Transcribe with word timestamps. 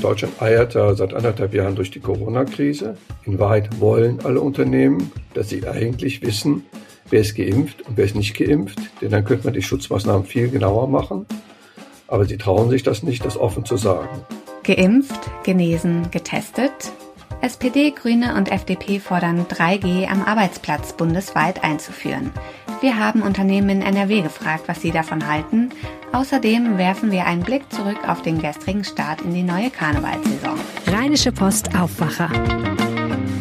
Deutschland 0.00 0.40
eiert 0.40 0.74
da 0.74 0.94
seit 0.94 1.14
anderthalb 1.14 1.54
Jahren 1.54 1.74
durch 1.74 1.90
die 1.90 2.00
Corona-Krise. 2.00 2.96
In 3.24 3.38
Wahrheit 3.38 3.80
wollen 3.80 4.18
alle 4.24 4.40
Unternehmen, 4.40 5.12
dass 5.34 5.48
sie 5.48 5.66
eigentlich 5.66 6.22
wissen, 6.22 6.64
wer 7.10 7.20
ist 7.20 7.36
geimpft 7.36 7.82
und 7.82 7.96
wer 7.96 8.04
ist 8.04 8.14
nicht 8.14 8.36
geimpft, 8.36 8.78
denn 9.00 9.10
dann 9.10 9.24
könnte 9.24 9.46
man 9.46 9.54
die 9.54 9.62
Schutzmaßnahmen 9.62 10.24
viel 10.24 10.48
genauer 10.48 10.88
machen. 10.88 11.26
Aber 12.06 12.24
sie 12.24 12.38
trauen 12.38 12.70
sich 12.70 12.82
das 12.82 13.02
nicht, 13.02 13.24
das 13.24 13.36
offen 13.36 13.64
zu 13.64 13.76
sagen. 13.76 14.08
Geimpft, 14.64 15.30
genesen, 15.44 16.10
getestet. 16.10 16.92
SPD, 17.40 17.92
Grüne 17.92 18.34
und 18.34 18.50
FDP 18.50 18.98
fordern 18.98 19.46
3G 19.46 20.08
am 20.08 20.24
Arbeitsplatz 20.24 20.92
bundesweit 20.92 21.62
einzuführen. 21.62 22.32
Wir 22.80 22.98
haben 22.98 23.22
Unternehmen 23.22 23.68
in 23.68 23.82
NRW 23.82 24.22
gefragt, 24.22 24.64
was 24.66 24.82
sie 24.82 24.90
davon 24.90 25.26
halten. 25.28 25.70
Außerdem 26.12 26.78
werfen 26.78 27.12
wir 27.12 27.26
einen 27.26 27.42
Blick 27.42 27.72
zurück 27.72 28.08
auf 28.08 28.22
den 28.22 28.40
gestrigen 28.40 28.84
Start 28.84 29.20
in 29.22 29.34
die 29.34 29.42
neue 29.42 29.70
Karnevalssaison. 29.70 30.58
Rheinische 30.86 31.32
Post 31.32 31.74
Aufwacher. 31.76 32.28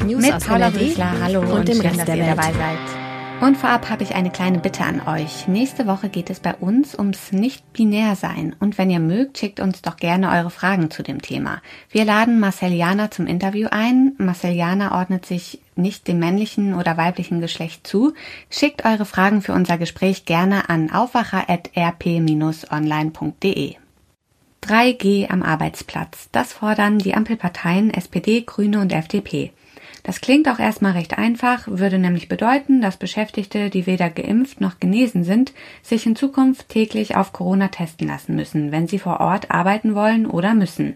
News 0.06 0.22
Mit 0.22 0.46
Paula 0.46 0.74
Wiesler, 0.74 1.12
hallo 1.22 1.42
und, 1.42 1.52
und 1.52 1.68
dem 1.68 1.78
schön, 1.78 1.88
Rest 1.88 2.08
dass 2.08 2.16
ihr 2.16 2.26
dabei 2.26 2.54
seid. 2.54 3.07
Und 3.40 3.56
vorab 3.56 3.92
habe 3.92 4.02
ich 4.02 4.16
eine 4.16 4.32
kleine 4.32 4.58
Bitte 4.58 4.84
an 4.84 5.08
euch. 5.08 5.48
Nächste 5.48 5.86
Woche 5.86 6.10
geht 6.10 6.32
es 6.32 6.40
bei 6.40 6.56
uns 6.56 6.98
ums 6.98 7.32
Nicht-Binär-Sein. 7.32 8.56
Und 8.60 8.80
wenn 8.80 8.90
ihr 8.90 9.00
mögt, 9.00 9.38
schickt 9.38 9.60
uns 9.60 9.84
doch 9.84 9.98
gerne 9.98 10.32
eure 10.32 10.50
Fragen 10.50 10.90
zu 10.90 11.04
dem 11.04 11.22
Thema. 11.22 11.62
Wir 11.92 12.04
laden 12.04 12.40
Marcel 12.40 12.74
Jana 12.74 13.12
zum 13.12 13.28
Interview 13.28 13.68
ein. 13.70 14.14
Marcel 14.18 14.54
Jana 14.54 14.98
ordnet 14.98 15.28
sich 15.28 15.60
nicht 15.76 16.08
dem 16.08 16.18
männlichen 16.18 16.74
oder 16.74 16.98
weiblichen 16.98 17.40
Geschlecht 17.40 17.86
zu. 17.86 18.16
Schickt 18.50 18.86
eure 18.86 19.06
Fragen 19.06 19.44
für 19.44 19.54
unser 19.54 19.78
Gespräch 19.78 20.26
gerne 20.26 20.68
an 20.70 20.92
aufwacher.rp-online.de. 20.92 23.76
3G 24.64 25.30
am 25.30 25.44
Arbeitsplatz. 25.44 26.30
Das 26.32 26.54
fordern 26.54 26.98
die 26.98 27.14
Ampelparteien 27.14 27.94
SPD, 27.94 28.42
Grüne 28.42 28.80
und 28.80 28.92
FDP. 28.92 29.52
Das 30.08 30.22
klingt 30.22 30.48
auch 30.48 30.58
erstmal 30.58 30.94
recht 30.94 31.18
einfach, 31.18 31.68
würde 31.68 32.00
nämlich 32.00 32.30
bedeuten, 32.30 32.80
dass 32.80 32.96
Beschäftigte, 32.96 33.70
die 33.70 33.86
weder 33.86 34.10
geimpft 34.10 34.62
noch 34.62 34.80
genesen 34.80 35.26
sind, 35.26 35.52
sich 35.82 36.06
in 36.06 36.16
Zukunft 36.16 36.70
täglich 36.70 37.18
auf 37.18 37.34
Corona 37.34 37.68
testen 37.68 38.08
lassen 38.08 38.34
müssen, 38.34 38.72
wenn 38.72 38.88
sie 38.88 39.00
vor 39.00 39.20
Ort 39.20 39.52
arbeiten 39.52 39.96
wollen 39.96 40.26
oder 40.26 40.54
müssen. 40.54 40.96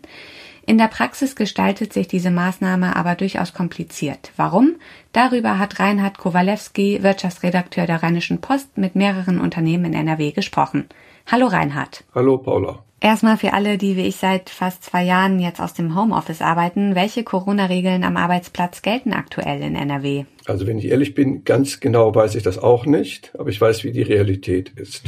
In 0.65 0.77
der 0.77 0.87
Praxis 0.87 1.35
gestaltet 1.35 1.91
sich 1.91 2.07
diese 2.07 2.31
Maßnahme 2.31 2.95
aber 2.95 3.15
durchaus 3.15 3.53
kompliziert. 3.53 4.31
Warum? 4.37 4.75
Darüber 5.11 5.59
hat 5.59 5.81
Reinhard 5.81 6.17
Kowalewski, 6.17 7.03
Wirtschaftsredakteur 7.03 7.87
der 7.87 8.03
Rheinischen 8.03 8.39
Post, 8.39 8.77
mit 8.77 8.95
mehreren 8.95 9.41
Unternehmen 9.41 9.83
in 9.87 9.93
NRW 9.93 10.31
gesprochen. 10.31 10.87
Hallo 11.29 11.47
Reinhard. 11.47 12.05
Hallo 12.15 12.37
Paula. 12.37 12.81
Erstmal 13.03 13.35
für 13.35 13.53
alle, 13.53 13.79
die 13.79 13.97
wie 13.97 14.05
ich 14.05 14.17
seit 14.17 14.51
fast 14.51 14.83
zwei 14.83 15.03
Jahren 15.03 15.39
jetzt 15.39 15.59
aus 15.59 15.73
dem 15.73 15.95
Homeoffice 15.99 16.43
arbeiten, 16.43 16.93
welche 16.93 17.23
Corona-Regeln 17.23 18.03
am 18.03 18.15
Arbeitsplatz 18.15 18.83
gelten 18.83 19.11
aktuell 19.11 19.63
in 19.63 19.75
NRW? 19.75 20.25
Also 20.45 20.67
wenn 20.67 20.77
ich 20.77 20.85
ehrlich 20.85 21.15
bin, 21.15 21.43
ganz 21.43 21.79
genau 21.79 22.13
weiß 22.13 22.35
ich 22.35 22.43
das 22.43 22.59
auch 22.59 22.85
nicht, 22.85 23.33
aber 23.39 23.49
ich 23.49 23.59
weiß, 23.59 23.83
wie 23.83 23.91
die 23.91 24.03
Realität 24.03 24.69
ist. 24.69 25.05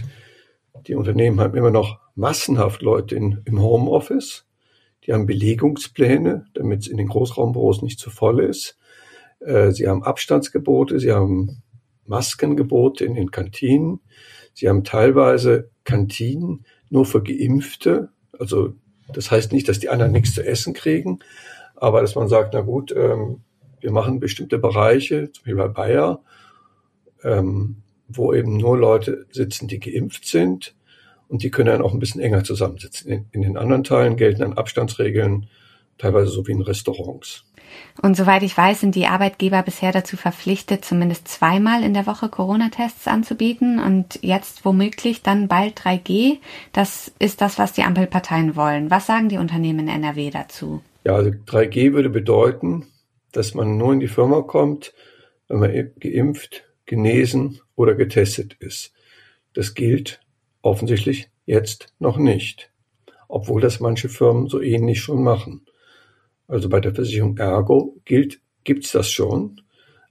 Die 0.87 0.95
Unternehmen 0.95 1.39
haben 1.39 1.55
immer 1.55 1.69
noch 1.69 1.99
massenhaft 2.15 2.81
Leute 2.81 3.15
in, 3.15 3.41
im 3.45 3.61
Homeoffice. 3.61 4.47
Die 5.05 5.13
haben 5.13 5.27
Belegungspläne, 5.27 6.47
damit 6.55 6.81
es 6.81 6.87
in 6.87 6.97
den 6.97 7.09
Großraumbüros 7.09 7.83
nicht 7.83 7.99
zu 7.99 8.09
voll 8.09 8.39
ist. 8.39 8.79
Äh, 9.39 9.69
sie 9.69 9.87
haben 9.87 10.03
Abstandsgebote, 10.03 10.99
sie 10.99 11.11
haben 11.11 11.61
Maskengebote 12.05 13.05
in 13.05 13.13
den 13.13 13.29
Kantinen. 13.29 13.99
Sie 14.53 14.67
haben 14.67 14.83
teilweise 14.83 15.69
Kantinen, 15.83 16.66
nur 16.89 17.05
für 17.05 17.21
Geimpfte. 17.21 18.09
Also 18.38 18.73
das 19.11 19.31
heißt 19.31 19.51
nicht, 19.51 19.67
dass 19.67 19.79
die 19.79 19.89
anderen 19.89 20.11
nichts 20.11 20.33
zu 20.33 20.45
essen 20.45 20.73
kriegen, 20.73 21.19
aber 21.75 22.01
dass 22.01 22.16
man 22.16 22.27
sagt, 22.27 22.53
na 22.53 22.61
gut, 22.61 22.94
ähm, 22.95 23.41
wir 23.79 23.91
machen 23.91 24.19
bestimmte 24.19 24.57
Bereiche, 24.59 25.31
zum 25.31 25.44
Beispiel 25.44 25.55
bei 25.55 25.67
Bayer, 25.67 26.21
ähm, 27.23 27.77
wo 28.07 28.33
eben 28.33 28.57
nur 28.57 28.77
Leute 28.77 29.25
sitzen, 29.31 29.67
die 29.67 29.79
geimpft 29.79 30.25
sind 30.25 30.75
und 31.27 31.44
die 31.44 31.51
können 31.51 31.67
dann 31.67 31.81
auch 31.81 31.94
ein 31.94 32.00
bisschen 32.00 32.21
enger 32.21 32.44
zusammensitzen. 32.44 33.11
In, 33.11 33.25
in 33.31 33.41
den 33.41 33.57
anderen 33.57 33.83
Teilen 33.83 34.17
gelten 34.17 34.41
dann 34.41 34.53
Abstandsregeln, 34.53 35.47
teilweise 35.97 36.31
so 36.31 36.47
wie 36.47 36.51
in 36.51 36.61
Restaurants. 36.61 37.44
Und 38.01 38.16
soweit 38.16 38.44
ich 38.44 38.57
weiß, 38.57 38.81
sind 38.81 38.95
die 38.95 39.07
Arbeitgeber 39.07 39.61
bisher 39.61 39.91
dazu 39.91 40.17
verpflichtet, 40.17 40.84
zumindest 40.84 41.28
zweimal 41.28 41.84
in 41.84 41.94
der 41.94 42.07
Woche 42.07 42.29
Corona-Tests 42.29 43.07
anzubieten 43.07 43.79
und 43.79 44.19
jetzt 44.22 44.66
womöglich 44.66 45.22
dann 45.22 45.47
bald 45.47 45.79
3G. 45.79 46.39
Das 46.72 47.12
ist 47.19 47.41
das, 47.41 47.59
was 47.59 47.73
die 47.73 47.83
Ampelparteien 47.83 48.56
wollen. 48.56 48.89
Was 48.89 49.06
sagen 49.06 49.29
die 49.29 49.38
Unternehmen 49.38 49.88
in 49.88 50.03
NRW 50.03 50.31
dazu? 50.31 50.81
Ja, 51.06 51.16
also 51.16 51.29
3G 51.29 51.94
würde 51.94 52.09
bedeuten, 52.09 52.88
dass 53.31 53.53
man 53.53 53.78
nur 53.78 53.94
in 53.94 54.00
die 54.00 54.07
Firma 54.07 54.41
kommt, 54.41 54.94
wenn 55.47 55.59
man 55.59 55.91
geimpft, 56.00 56.63
genesen 56.85 57.59
oder 57.75 57.95
getestet 57.95 58.56
ist. 58.59 58.94
Das 59.53 59.73
gilt 59.73 60.22
offensichtlich 60.62 61.29
jetzt 61.45 61.94
noch 62.00 62.17
nicht, 62.17 62.72
obwohl 63.28 63.62
das 63.62 63.79
manche 63.79 64.09
Firmen 64.09 64.47
so 64.47 64.62
ähnlich 64.62 65.01
schon 65.01 65.23
machen. 65.23 65.62
Also 66.47 66.69
bei 66.69 66.79
der 66.79 66.93
Versicherung 66.93 67.37
Ergo 67.37 67.99
gilt, 68.05 68.41
gibt's 68.63 68.91
das 68.91 69.09
schon, 69.09 69.61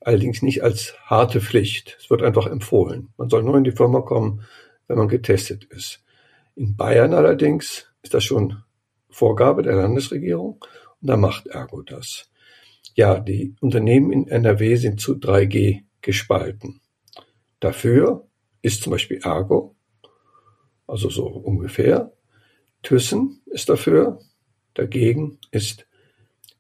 allerdings 0.01 0.43
nicht 0.43 0.63
als 0.63 0.95
harte 1.05 1.41
Pflicht. 1.41 1.97
Es 2.01 2.11
wird 2.11 2.23
einfach 2.23 2.47
empfohlen. 2.47 3.09
Man 3.17 3.29
soll 3.29 3.43
nur 3.43 3.57
in 3.57 3.65
die 3.65 3.73
Firma 3.73 4.01
kommen, 4.01 4.43
wenn 4.89 4.99
man 4.99 5.09
getestet 5.09 5.65
ist. 5.65 6.03
In 6.55 6.77
Bayern 6.77 7.15
allerdings 7.15 7.87
ist 8.03 8.15
das 8.15 8.25
schon 8.25 8.63
Vorgabe 9.09 9.63
der 9.63 9.77
Landesregierung 9.77 10.65
und 11.01 11.09
da 11.09 11.17
macht 11.17 11.47
Ergo 11.47 11.83
das. 11.83 12.31
Ja, 12.95 13.21
die 13.21 13.55
Unternehmen 13.61 14.13
in 14.13 14.29
NRW 14.29 14.77
sind 14.77 15.01
zu 15.01 15.15
3G 15.15 15.83
gespalten. 16.01 16.81
Dafür 17.61 18.27
ist 18.61 18.83
zum 18.83 18.91
Beispiel 18.91 19.21
Ergo, 19.23 19.77
also 20.87 21.09
so 21.09 21.27
ungefähr. 21.27 22.13
Thyssen 22.83 23.41
ist 23.47 23.69
dafür, 23.69 24.19
dagegen 24.75 25.39
ist 25.53 25.87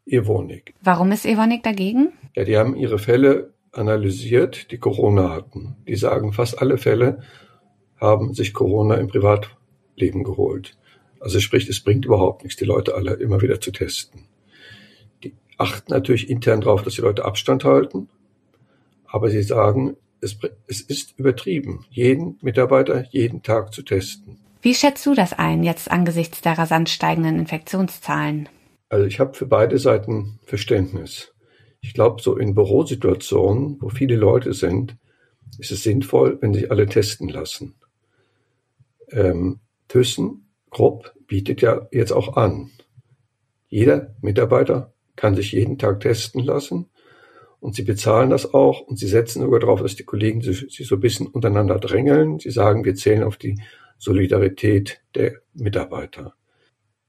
Evonik. 0.07 0.75
Warum 0.83 1.13
ist 1.13 1.25
Evonik 1.25 1.63
dagegen? 1.63 2.13
Ja, 2.35 2.45
die 2.45 2.57
haben 2.57 2.77
ihre 2.77 2.99
Fälle 2.99 3.53
analysiert, 3.73 4.71
die 4.71 4.79
Corona 4.79 5.31
hatten. 5.31 5.77
Die 5.87 5.97
sagen, 5.97 6.33
fast 6.33 6.61
alle 6.61 6.79
Fälle 6.79 7.23
haben 7.97 8.35
sich 8.35 8.53
Corona 8.53 8.97
im 8.97 9.09
Privatleben 9.09 10.25
geholt. 10.25 10.77
Also 11.21 11.39
sprich, 11.41 11.69
es 11.69 11.81
bringt 11.81 12.05
überhaupt 12.05 12.43
nichts, 12.43 12.59
die 12.59 12.65
Leute 12.65 12.95
alle 12.95 13.15
immer 13.15 13.41
wieder 13.41 13.61
zu 13.61 13.71
testen. 13.71 14.25
Die 15.23 15.35
achten 15.57 15.93
natürlich 15.93 16.29
intern 16.29 16.61
darauf, 16.61 16.83
dass 16.83 16.95
die 16.95 17.01
Leute 17.01 17.25
Abstand 17.25 17.65
halten, 17.65 18.09
aber 19.07 19.31
sie 19.31 19.43
sagen, 19.43 19.97
es, 20.21 20.37
es 20.67 20.81
ist 20.81 21.19
übertrieben, 21.19 21.85
jeden 21.91 22.39
Mitarbeiter 22.43 23.05
jeden 23.11 23.43
Tag 23.43 23.73
zu 23.73 23.83
testen. 23.83 24.39
Wie 24.63 24.75
schätzt 24.75 25.05
du 25.07 25.15
das 25.15 25.33
ein, 25.33 25.63
jetzt 25.63 25.91
angesichts 25.91 26.41
der 26.41 26.59
rasant 26.59 26.89
steigenden 26.89 27.39
Infektionszahlen? 27.39 28.49
Also 28.93 29.07
ich 29.07 29.21
habe 29.21 29.33
für 29.33 29.47
beide 29.47 29.79
Seiten 29.79 30.39
Verständnis. 30.45 31.33
Ich 31.81 31.95
glaube, 31.95 32.21
so 32.21 32.37
in 32.37 32.55
Bürosituationen, 32.55 33.79
wo 33.81 33.89
viele 33.89 34.17
Leute 34.17 34.53
sind, 34.53 34.99
ist 35.59 35.73
es 35.73 35.83
sinnvoll, 35.83 36.37
wenn 36.43 36.53
sich 36.53 36.71
alle 36.71 36.85
testen 36.85 37.31
lassen. 37.31 37.75
Ähm, 39.09 39.61
Thyssen 39.89 40.47
Krupp 40.71 41.11
bietet 41.27 41.63
ja 41.63 41.89
jetzt 41.91 42.13
auch 42.13 42.37
an. 42.37 42.71
Jeder 43.69 44.15
Mitarbeiter 44.21 44.93
kann 45.17 45.37
sich 45.37 45.53
jeden 45.53 45.79
Tag 45.79 46.01
testen 46.01 46.45
lassen 46.45 46.91
und 47.61 47.75
sie 47.75 47.85
bezahlen 47.85 48.29
das 48.29 48.53
auch 48.53 48.83
und 48.83 48.99
sie 48.99 49.09
setzen 49.09 49.41
sogar 49.41 49.61
darauf, 49.61 49.81
dass 49.81 49.97
die 49.97 50.05
Kollegen 50.05 50.43
sich 50.43 50.87
so 50.87 50.97
ein 50.97 51.01
bisschen 51.01 51.29
untereinander 51.29 51.79
drängeln. 51.79 52.41
Sie 52.41 52.51
sagen, 52.51 52.85
wir 52.85 52.95
zählen 52.95 53.23
auf 53.23 53.39
die 53.39 53.59
Solidarität 53.97 55.01
der 55.15 55.41
Mitarbeiter. 55.55 56.35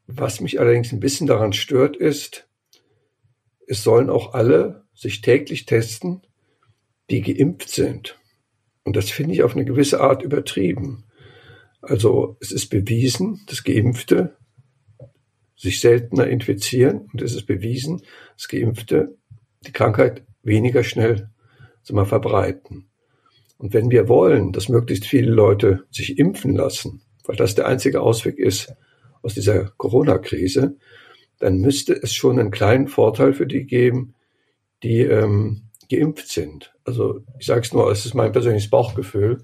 Was 0.07 0.41
mich 0.41 0.59
allerdings 0.59 0.91
ein 0.91 0.99
bisschen 0.99 1.27
daran 1.27 1.53
stört, 1.53 1.95
ist, 1.95 2.47
es 3.67 3.83
sollen 3.83 4.09
auch 4.09 4.33
alle 4.33 4.83
sich 4.93 5.21
täglich 5.21 5.65
testen, 5.65 6.21
die 7.09 7.21
geimpft 7.21 7.69
sind. 7.69 8.19
Und 8.83 8.95
das 8.95 9.09
finde 9.09 9.33
ich 9.33 9.43
auf 9.43 9.55
eine 9.55 9.65
gewisse 9.65 10.01
Art 10.01 10.23
übertrieben. 10.23 11.05
Also 11.81 12.37
es 12.41 12.51
ist 12.51 12.69
bewiesen, 12.69 13.41
dass 13.47 13.63
Geimpfte 13.63 14.35
sich 15.55 15.79
seltener 15.79 16.27
infizieren 16.27 17.09
und 17.13 17.21
es 17.21 17.33
ist 17.33 17.45
bewiesen, 17.45 18.01
dass 18.35 18.47
Geimpfte 18.47 19.17
die 19.65 19.71
Krankheit 19.71 20.23
weniger 20.43 20.83
schnell 20.83 21.29
wir, 21.87 22.05
verbreiten. 22.05 22.89
Und 23.57 23.73
wenn 23.73 23.89
wir 23.89 24.09
wollen, 24.09 24.51
dass 24.51 24.67
möglichst 24.67 25.05
viele 25.05 25.31
Leute 25.31 25.85
sich 25.89 26.17
impfen 26.17 26.55
lassen, 26.55 27.01
weil 27.25 27.37
das 27.37 27.55
der 27.55 27.67
einzige 27.67 28.01
Ausweg 28.01 28.37
ist 28.37 28.73
aus 29.23 29.33
dieser 29.33 29.71
Corona-Krise, 29.77 30.77
dann 31.39 31.57
müsste 31.57 31.93
es 31.93 32.13
schon 32.13 32.39
einen 32.39 32.51
kleinen 32.51 32.87
Vorteil 32.87 33.33
für 33.33 33.47
die 33.47 33.65
geben, 33.65 34.13
die 34.83 34.99
ähm, 34.99 35.63
geimpft 35.89 36.29
sind. 36.29 36.73
Also 36.85 37.21
ich 37.39 37.45
sage 37.45 37.61
es 37.61 37.73
nur, 37.73 37.91
es 37.91 38.05
ist 38.05 38.13
mein 38.13 38.31
persönliches 38.31 38.69
Bauchgefühl. 38.69 39.43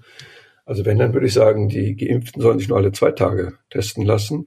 Also 0.64 0.84
wenn, 0.84 0.98
dann 0.98 1.14
würde 1.14 1.26
ich 1.26 1.32
sagen, 1.32 1.68
die 1.68 1.96
Geimpften 1.96 2.40
sollen 2.40 2.58
sich 2.58 2.68
nur 2.68 2.78
alle 2.78 2.92
zwei 2.92 3.10
Tage 3.10 3.54
testen 3.70 4.04
lassen, 4.04 4.46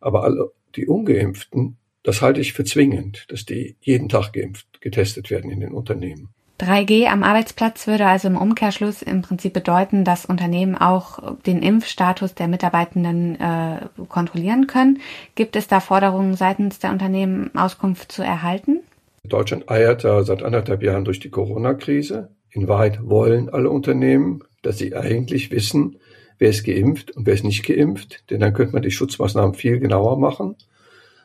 aber 0.00 0.22
alle 0.22 0.52
die 0.76 0.86
Ungeimpften, 0.86 1.78
das 2.02 2.22
halte 2.22 2.40
ich 2.40 2.52
für 2.52 2.64
zwingend, 2.64 3.26
dass 3.30 3.46
die 3.46 3.76
jeden 3.80 4.08
Tag 4.08 4.32
geimpft, 4.32 4.80
getestet 4.80 5.30
werden 5.30 5.50
in 5.50 5.60
den 5.60 5.72
Unternehmen. 5.72 6.28
3G 6.58 7.06
am 7.06 7.22
Arbeitsplatz 7.22 7.86
würde 7.86 8.06
also 8.06 8.28
im 8.28 8.36
Umkehrschluss 8.38 9.02
im 9.02 9.20
Prinzip 9.20 9.52
bedeuten, 9.52 10.04
dass 10.04 10.24
Unternehmen 10.24 10.74
auch 10.74 11.36
den 11.42 11.62
Impfstatus 11.62 12.34
der 12.34 12.48
Mitarbeitenden 12.48 13.38
äh, 13.38 13.80
kontrollieren 14.08 14.66
können. 14.66 15.00
Gibt 15.34 15.54
es 15.54 15.68
da 15.68 15.80
Forderungen 15.80 16.34
seitens 16.34 16.78
der 16.78 16.92
Unternehmen, 16.92 17.54
Auskunft 17.54 18.10
zu 18.10 18.22
erhalten? 18.22 18.80
Deutschland 19.24 19.70
eiert 19.70 20.04
da 20.04 20.22
seit 20.22 20.42
anderthalb 20.42 20.82
Jahren 20.82 21.04
durch 21.04 21.20
die 21.20 21.30
Corona-Krise. 21.30 22.30
In 22.50 22.68
Wahrheit 22.68 23.06
wollen 23.06 23.50
alle 23.50 23.68
Unternehmen, 23.68 24.42
dass 24.62 24.78
sie 24.78 24.96
eigentlich 24.96 25.50
wissen, 25.50 25.98
wer 26.38 26.50
ist 26.50 26.64
geimpft 26.64 27.10
und 27.10 27.26
wer 27.26 27.34
ist 27.34 27.44
nicht 27.44 27.66
geimpft, 27.66 28.30
denn 28.30 28.40
dann 28.40 28.54
könnte 28.54 28.72
man 28.72 28.82
die 28.82 28.90
Schutzmaßnahmen 28.90 29.54
viel 29.54 29.78
genauer 29.78 30.18
machen. 30.18 30.56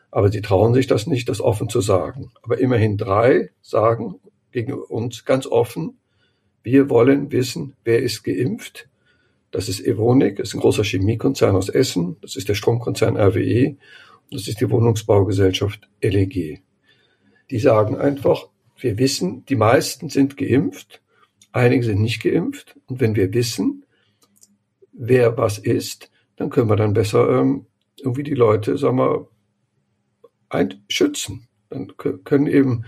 Aber 0.09 0.29
sie 0.29 0.41
trauen 0.41 0.73
sich 0.73 0.87
das 0.87 1.07
nicht, 1.07 1.29
das 1.29 1.39
offen 1.39 1.69
zu 1.69 1.79
sagen. 1.79 2.31
Aber 2.43 2.59
immerhin 2.59 2.97
drei 2.97 3.51
sagen 3.61 4.15
gegen 4.51 4.73
uns 4.73 5.25
ganz 5.25 5.45
offen, 5.47 5.97
wir 6.63 6.89
wollen 6.89 7.31
wissen, 7.31 7.75
wer 7.83 8.01
ist 8.01 8.23
geimpft. 8.23 8.87
Das 9.49 9.67
ist 9.67 9.85
Evonik, 9.85 10.37
das 10.37 10.49
ist 10.49 10.53
ein 10.55 10.61
großer 10.61 10.83
Chemiekonzern 10.83 11.55
aus 11.55 11.69
Essen, 11.69 12.17
das 12.21 12.35
ist 12.35 12.47
der 12.47 12.55
Stromkonzern 12.55 13.17
RWE 13.17 13.69
und 13.69 14.33
das 14.33 14.47
ist 14.47 14.61
die 14.61 14.69
Wohnungsbaugesellschaft 14.69 15.89
LEG. 16.01 16.61
Die 17.49 17.59
sagen 17.59 17.97
einfach, 17.97 18.47
wir 18.77 18.97
wissen, 18.97 19.43
die 19.45 19.55
meisten 19.55 20.09
sind 20.09 20.37
geimpft, 20.37 21.01
einige 21.51 21.83
sind 21.83 22.01
nicht 22.01 22.23
geimpft 22.23 22.77
und 22.87 23.01
wenn 23.01 23.15
wir 23.15 23.33
wissen, 23.33 23.83
wer 24.93 25.37
was 25.37 25.57
ist, 25.57 26.11
dann 26.37 26.49
können 26.49 26.69
wir 26.69 26.77
dann 26.77 26.93
besser 26.93 27.29
ähm, 27.41 27.65
irgendwie 27.97 28.23
die 28.23 28.35
Leute, 28.35 28.77
sagen 28.77 28.97
wir, 28.97 29.27
schützen. 30.89 31.47
Dann 31.69 31.93
können 31.97 32.47
eben 32.47 32.85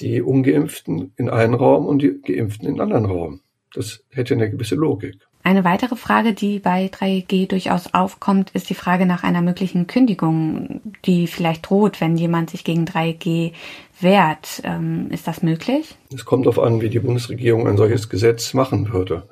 die 0.00 0.22
Ungeimpften 0.22 1.12
in 1.16 1.28
einen 1.28 1.54
Raum 1.54 1.86
und 1.86 2.02
die 2.02 2.20
Geimpften 2.20 2.66
in 2.66 2.80
einen 2.80 2.92
anderen 2.92 3.04
Raum. 3.06 3.40
Das 3.72 4.04
hätte 4.10 4.34
eine 4.34 4.50
gewisse 4.50 4.74
Logik. 4.74 5.18
Eine 5.42 5.64
weitere 5.64 5.96
Frage, 5.96 6.34
die 6.34 6.58
bei 6.58 6.86
3G 6.86 7.48
durchaus 7.48 7.94
aufkommt, 7.94 8.50
ist 8.50 8.68
die 8.68 8.74
Frage 8.74 9.06
nach 9.06 9.22
einer 9.22 9.40
möglichen 9.40 9.86
Kündigung, 9.86 10.82
die 11.06 11.26
vielleicht 11.26 11.70
droht, 11.70 12.00
wenn 12.00 12.16
jemand 12.16 12.50
sich 12.50 12.62
gegen 12.62 12.84
3G 12.84 13.52
wehrt. 14.00 14.60
Ähm, 14.64 15.08
ist 15.10 15.26
das 15.26 15.42
möglich? 15.42 15.96
Es 16.12 16.26
kommt 16.26 16.44
darauf 16.44 16.58
an, 16.58 16.82
wie 16.82 16.90
die 16.90 16.98
Bundesregierung 16.98 17.66
ein 17.66 17.78
solches 17.78 18.10
Gesetz 18.10 18.52
machen 18.52 18.92
würde. 18.92 19.28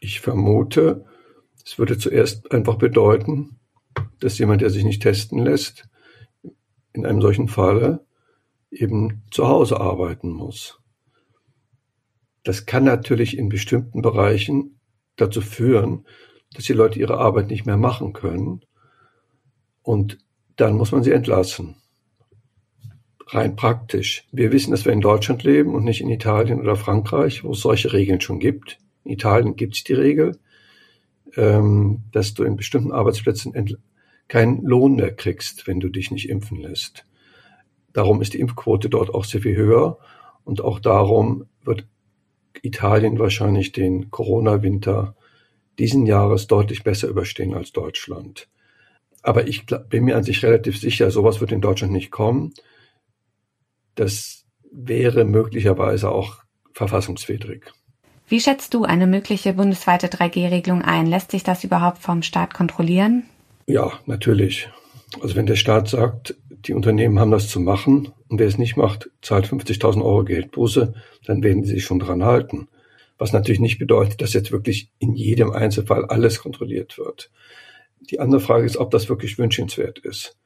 Ich 0.00 0.20
vermute, 0.20 1.04
es 1.64 1.76
würde 1.78 1.98
zuerst 1.98 2.52
einfach 2.52 2.76
bedeuten, 2.76 3.56
dass 4.20 4.38
jemand, 4.38 4.62
der 4.62 4.70
sich 4.70 4.84
nicht 4.84 5.02
testen 5.02 5.44
lässt, 5.44 5.88
in 6.92 7.04
einem 7.04 7.20
solchen 7.20 7.48
Falle 7.48 8.04
eben 8.70 9.22
zu 9.30 9.48
Hause 9.48 9.80
arbeiten 9.80 10.30
muss. 10.30 10.80
Das 12.42 12.66
kann 12.66 12.84
natürlich 12.84 13.36
in 13.36 13.48
bestimmten 13.48 14.02
Bereichen 14.02 14.80
dazu 15.16 15.40
führen, 15.40 16.06
dass 16.54 16.64
die 16.64 16.72
Leute 16.72 16.98
ihre 16.98 17.18
Arbeit 17.18 17.48
nicht 17.48 17.66
mehr 17.66 17.76
machen 17.76 18.12
können. 18.12 18.64
Und 19.82 20.18
dann 20.56 20.76
muss 20.76 20.92
man 20.92 21.02
sie 21.02 21.12
entlassen. 21.12 21.76
Rein 23.26 23.54
praktisch. 23.54 24.26
Wir 24.32 24.50
wissen, 24.50 24.72
dass 24.72 24.84
wir 24.84 24.92
in 24.92 25.00
Deutschland 25.00 25.44
leben 25.44 25.74
und 25.74 25.84
nicht 25.84 26.00
in 26.00 26.10
Italien 26.10 26.60
oder 26.60 26.74
Frankreich, 26.74 27.44
wo 27.44 27.52
es 27.52 27.60
solche 27.60 27.92
Regeln 27.92 28.20
schon 28.20 28.40
gibt. 28.40 28.78
In 29.04 29.12
Italien 29.12 29.56
gibt 29.56 29.76
es 29.76 29.84
die 29.84 29.92
Regel, 29.92 30.38
ähm, 31.36 32.02
dass 32.12 32.34
du 32.34 32.42
in 32.42 32.56
bestimmten 32.56 32.92
Arbeitsplätzen 32.92 33.78
keinen 34.26 34.62
Lohn 34.62 34.96
mehr 34.96 35.14
kriegst, 35.14 35.66
wenn 35.66 35.80
du 35.80 35.88
dich 35.88 36.10
nicht 36.10 36.28
impfen 36.28 36.60
lässt. 36.60 37.04
Darum 37.92 38.20
ist 38.22 38.34
die 38.34 38.40
Impfquote 38.40 38.88
dort 38.88 39.12
auch 39.14 39.24
sehr 39.24 39.40
viel 39.40 39.56
höher 39.56 39.98
und 40.44 40.62
auch 40.62 40.78
darum 40.80 41.46
wird 41.62 41.86
Italien 42.62 43.18
wahrscheinlich 43.18 43.72
den 43.72 44.10
Corona-Winter 44.10 45.14
diesen 45.78 46.06
Jahres 46.06 46.46
deutlich 46.46 46.84
besser 46.84 47.08
überstehen 47.08 47.54
als 47.54 47.72
Deutschland. 47.72 48.48
Aber 49.22 49.48
ich 49.48 49.66
bin 49.88 50.04
mir 50.04 50.16
an 50.16 50.24
sich 50.24 50.42
relativ 50.42 50.78
sicher, 50.78 51.10
sowas 51.10 51.40
wird 51.40 51.52
in 51.52 51.60
Deutschland 51.60 51.92
nicht 51.92 52.10
kommen. 52.10 52.54
Das 53.94 54.44
wäre 54.70 55.24
möglicherweise 55.24 56.10
auch 56.10 56.42
verfassungswidrig. 56.72 57.72
Wie 58.28 58.40
schätzt 58.40 58.74
du 58.74 58.84
eine 58.84 59.06
mögliche 59.06 59.54
bundesweite 59.54 60.06
3G-Regelung 60.06 60.82
ein? 60.82 61.06
Lässt 61.06 61.32
sich 61.32 61.42
das 61.42 61.64
überhaupt 61.64 61.98
vom 61.98 62.22
Staat 62.22 62.54
kontrollieren? 62.54 63.24
Ja, 63.66 63.92
natürlich. 64.06 64.70
Also 65.20 65.34
wenn 65.34 65.46
der 65.46 65.56
Staat 65.56 65.88
sagt, 65.88 66.36
die 66.48 66.74
Unternehmen 66.74 67.18
haben 67.18 67.30
das 67.30 67.48
zu 67.48 67.58
machen 67.58 68.12
und 68.28 68.38
wer 68.38 68.46
es 68.46 68.58
nicht 68.58 68.76
macht, 68.76 69.10
zahlt 69.22 69.46
50.000 69.46 70.04
Euro 70.04 70.24
Geldbuße, 70.24 70.94
dann 71.24 71.42
werden 71.42 71.64
sie 71.64 71.74
sich 71.74 71.84
schon 71.84 71.98
dran 71.98 72.24
halten. 72.24 72.68
Was 73.18 73.32
natürlich 73.32 73.60
nicht 73.60 73.78
bedeutet, 73.78 74.22
dass 74.22 74.32
jetzt 74.32 74.52
wirklich 74.52 74.90
in 74.98 75.14
jedem 75.14 75.50
Einzelfall 75.50 76.04
alles 76.06 76.40
kontrolliert 76.40 76.96
wird. 76.96 77.30
Die 78.10 78.20
andere 78.20 78.40
Frage 78.40 78.64
ist, 78.64 78.76
ob 78.76 78.90
das 78.90 79.08
wirklich 79.08 79.38
wünschenswert 79.38 79.98
ist. 79.98 80.36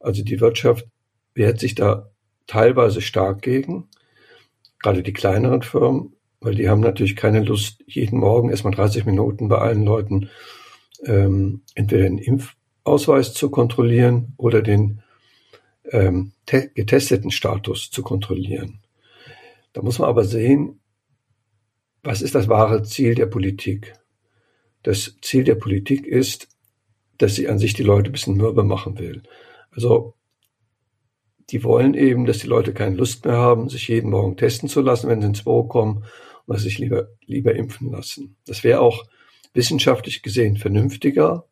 Also 0.00 0.22
die 0.22 0.40
Wirtschaft 0.40 0.86
wehrt 1.34 1.60
sich 1.60 1.74
da 1.74 2.10
teilweise 2.46 3.00
stark 3.00 3.42
gegen, 3.42 3.88
gerade 4.82 5.02
die 5.02 5.12
kleineren 5.12 5.62
Firmen, 5.62 6.14
weil 6.40 6.54
die 6.54 6.68
haben 6.68 6.80
natürlich 6.80 7.16
keine 7.16 7.40
Lust, 7.40 7.82
jeden 7.86 8.18
Morgen 8.18 8.50
erstmal 8.50 8.74
30 8.74 9.04
Minuten 9.04 9.48
bei 9.48 9.58
allen 9.58 9.84
Leuten 9.84 10.30
ähm, 11.04 11.62
entweder 11.74 12.04
den 12.04 12.18
Impfausweis 12.84 13.34
zu 13.34 13.50
kontrollieren 13.50 14.34
oder 14.36 14.62
den 14.62 15.02
ähm, 15.90 16.32
getesteten 16.46 17.30
Status 17.30 17.90
zu 17.90 18.02
kontrollieren. 18.02 18.80
Da 19.72 19.82
muss 19.82 19.98
man 19.98 20.08
aber 20.08 20.24
sehen, 20.24 20.80
was 22.02 22.22
ist 22.22 22.34
das 22.34 22.48
wahre 22.48 22.82
Ziel 22.82 23.14
der 23.14 23.26
Politik? 23.26 23.92
Das 24.82 25.16
Ziel 25.20 25.44
der 25.44 25.54
Politik 25.56 26.06
ist, 26.06 26.48
dass 27.18 27.34
sie 27.34 27.48
an 27.48 27.58
sich 27.58 27.74
die 27.74 27.82
Leute 27.82 28.10
ein 28.10 28.12
bisschen 28.12 28.36
mürbe 28.36 28.64
machen 28.64 28.98
will. 28.98 29.22
Also 29.70 30.14
die 31.50 31.62
wollen 31.62 31.94
eben, 31.94 32.24
dass 32.24 32.38
die 32.38 32.46
Leute 32.46 32.72
keine 32.72 32.96
Lust 32.96 33.24
mehr 33.24 33.36
haben, 33.36 33.68
sich 33.68 33.88
jeden 33.88 34.10
Morgen 34.10 34.36
testen 34.36 34.68
zu 34.68 34.80
lassen, 34.80 35.08
wenn 35.08 35.20
sie 35.20 35.26
ins 35.26 35.44
Büro 35.44 35.64
kommen 35.64 36.04
und 36.46 36.58
sich 36.58 36.78
lieber, 36.78 37.08
lieber 37.26 37.54
impfen 37.54 37.90
lassen. 37.90 38.36
Das 38.46 38.64
wäre 38.64 38.80
auch 38.80 39.04
wissenschaftlich 39.52 40.22
gesehen 40.22 40.56
vernünftiger, 40.56 41.44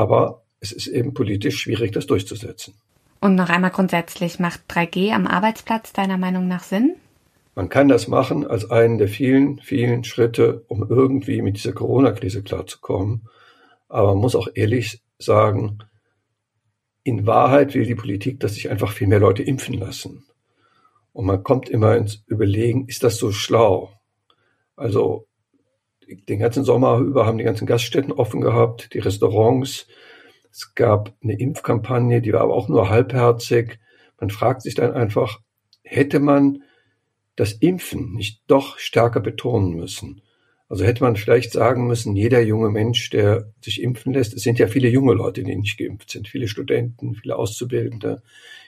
aber 0.00 0.44
es 0.60 0.72
ist 0.72 0.86
eben 0.86 1.12
politisch 1.12 1.60
schwierig, 1.60 1.92
das 1.92 2.06
durchzusetzen. 2.06 2.72
Und 3.20 3.34
noch 3.34 3.50
einmal 3.50 3.70
grundsätzlich, 3.70 4.38
macht 4.38 4.62
3G 4.70 5.12
am 5.12 5.26
Arbeitsplatz 5.26 5.92
deiner 5.92 6.16
Meinung 6.16 6.48
nach 6.48 6.62
Sinn? 6.62 6.96
Man 7.54 7.68
kann 7.68 7.88
das 7.88 8.08
machen 8.08 8.46
als 8.46 8.70
einen 8.70 8.96
der 8.96 9.08
vielen, 9.08 9.58
vielen 9.58 10.04
Schritte, 10.04 10.64
um 10.68 10.88
irgendwie 10.88 11.42
mit 11.42 11.58
dieser 11.58 11.74
Corona-Krise 11.74 12.42
klarzukommen. 12.42 13.28
Aber 13.90 14.14
man 14.14 14.22
muss 14.22 14.34
auch 14.34 14.48
ehrlich 14.54 15.02
sagen, 15.18 15.80
in 17.02 17.26
Wahrheit 17.26 17.74
will 17.74 17.84
die 17.84 17.94
Politik, 17.94 18.40
dass 18.40 18.54
sich 18.54 18.70
einfach 18.70 18.92
viel 18.92 19.06
mehr 19.06 19.20
Leute 19.20 19.42
impfen 19.42 19.74
lassen. 19.74 20.24
Und 21.12 21.26
man 21.26 21.42
kommt 21.42 21.68
immer 21.68 21.94
ins 21.94 22.22
Überlegen, 22.26 22.86
ist 22.86 23.02
das 23.02 23.18
so 23.18 23.32
schlau? 23.32 23.92
Also 24.76 25.26
den 26.28 26.38
ganzen 26.38 26.64
Sommer 26.64 26.98
über 26.98 27.26
haben 27.26 27.38
die 27.38 27.44
ganzen 27.44 27.66
Gaststätten 27.66 28.12
offen 28.12 28.40
gehabt, 28.40 28.94
die 28.94 28.98
Restaurants, 28.98 29.86
es 30.50 30.74
gab 30.74 31.14
eine 31.22 31.38
Impfkampagne, 31.38 32.20
die 32.20 32.32
war 32.32 32.40
aber 32.40 32.54
auch 32.54 32.68
nur 32.68 32.90
halbherzig. 32.90 33.78
Man 34.18 34.30
fragt 34.30 34.62
sich 34.62 34.74
dann 34.74 34.92
einfach, 34.92 35.40
hätte 35.82 36.20
man 36.20 36.62
das 37.36 37.52
Impfen 37.52 38.14
nicht 38.14 38.42
doch 38.48 38.78
stärker 38.78 39.20
betonen 39.20 39.74
müssen? 39.74 40.22
Also 40.68 40.84
hätte 40.84 41.02
man 41.02 41.16
vielleicht 41.16 41.52
sagen 41.52 41.86
müssen, 41.86 42.14
jeder 42.14 42.40
junge 42.40 42.70
Mensch, 42.70 43.10
der 43.10 43.52
sich 43.60 43.82
impfen 43.82 44.12
lässt, 44.12 44.34
es 44.34 44.42
sind 44.42 44.58
ja 44.58 44.68
viele 44.68 44.88
junge 44.88 45.14
Leute, 45.14 45.42
die 45.42 45.56
nicht 45.56 45.78
geimpft 45.78 46.10
sind, 46.10 46.28
viele 46.28 46.46
Studenten, 46.46 47.14
viele 47.14 47.36
Auszubildende, 47.36 48.22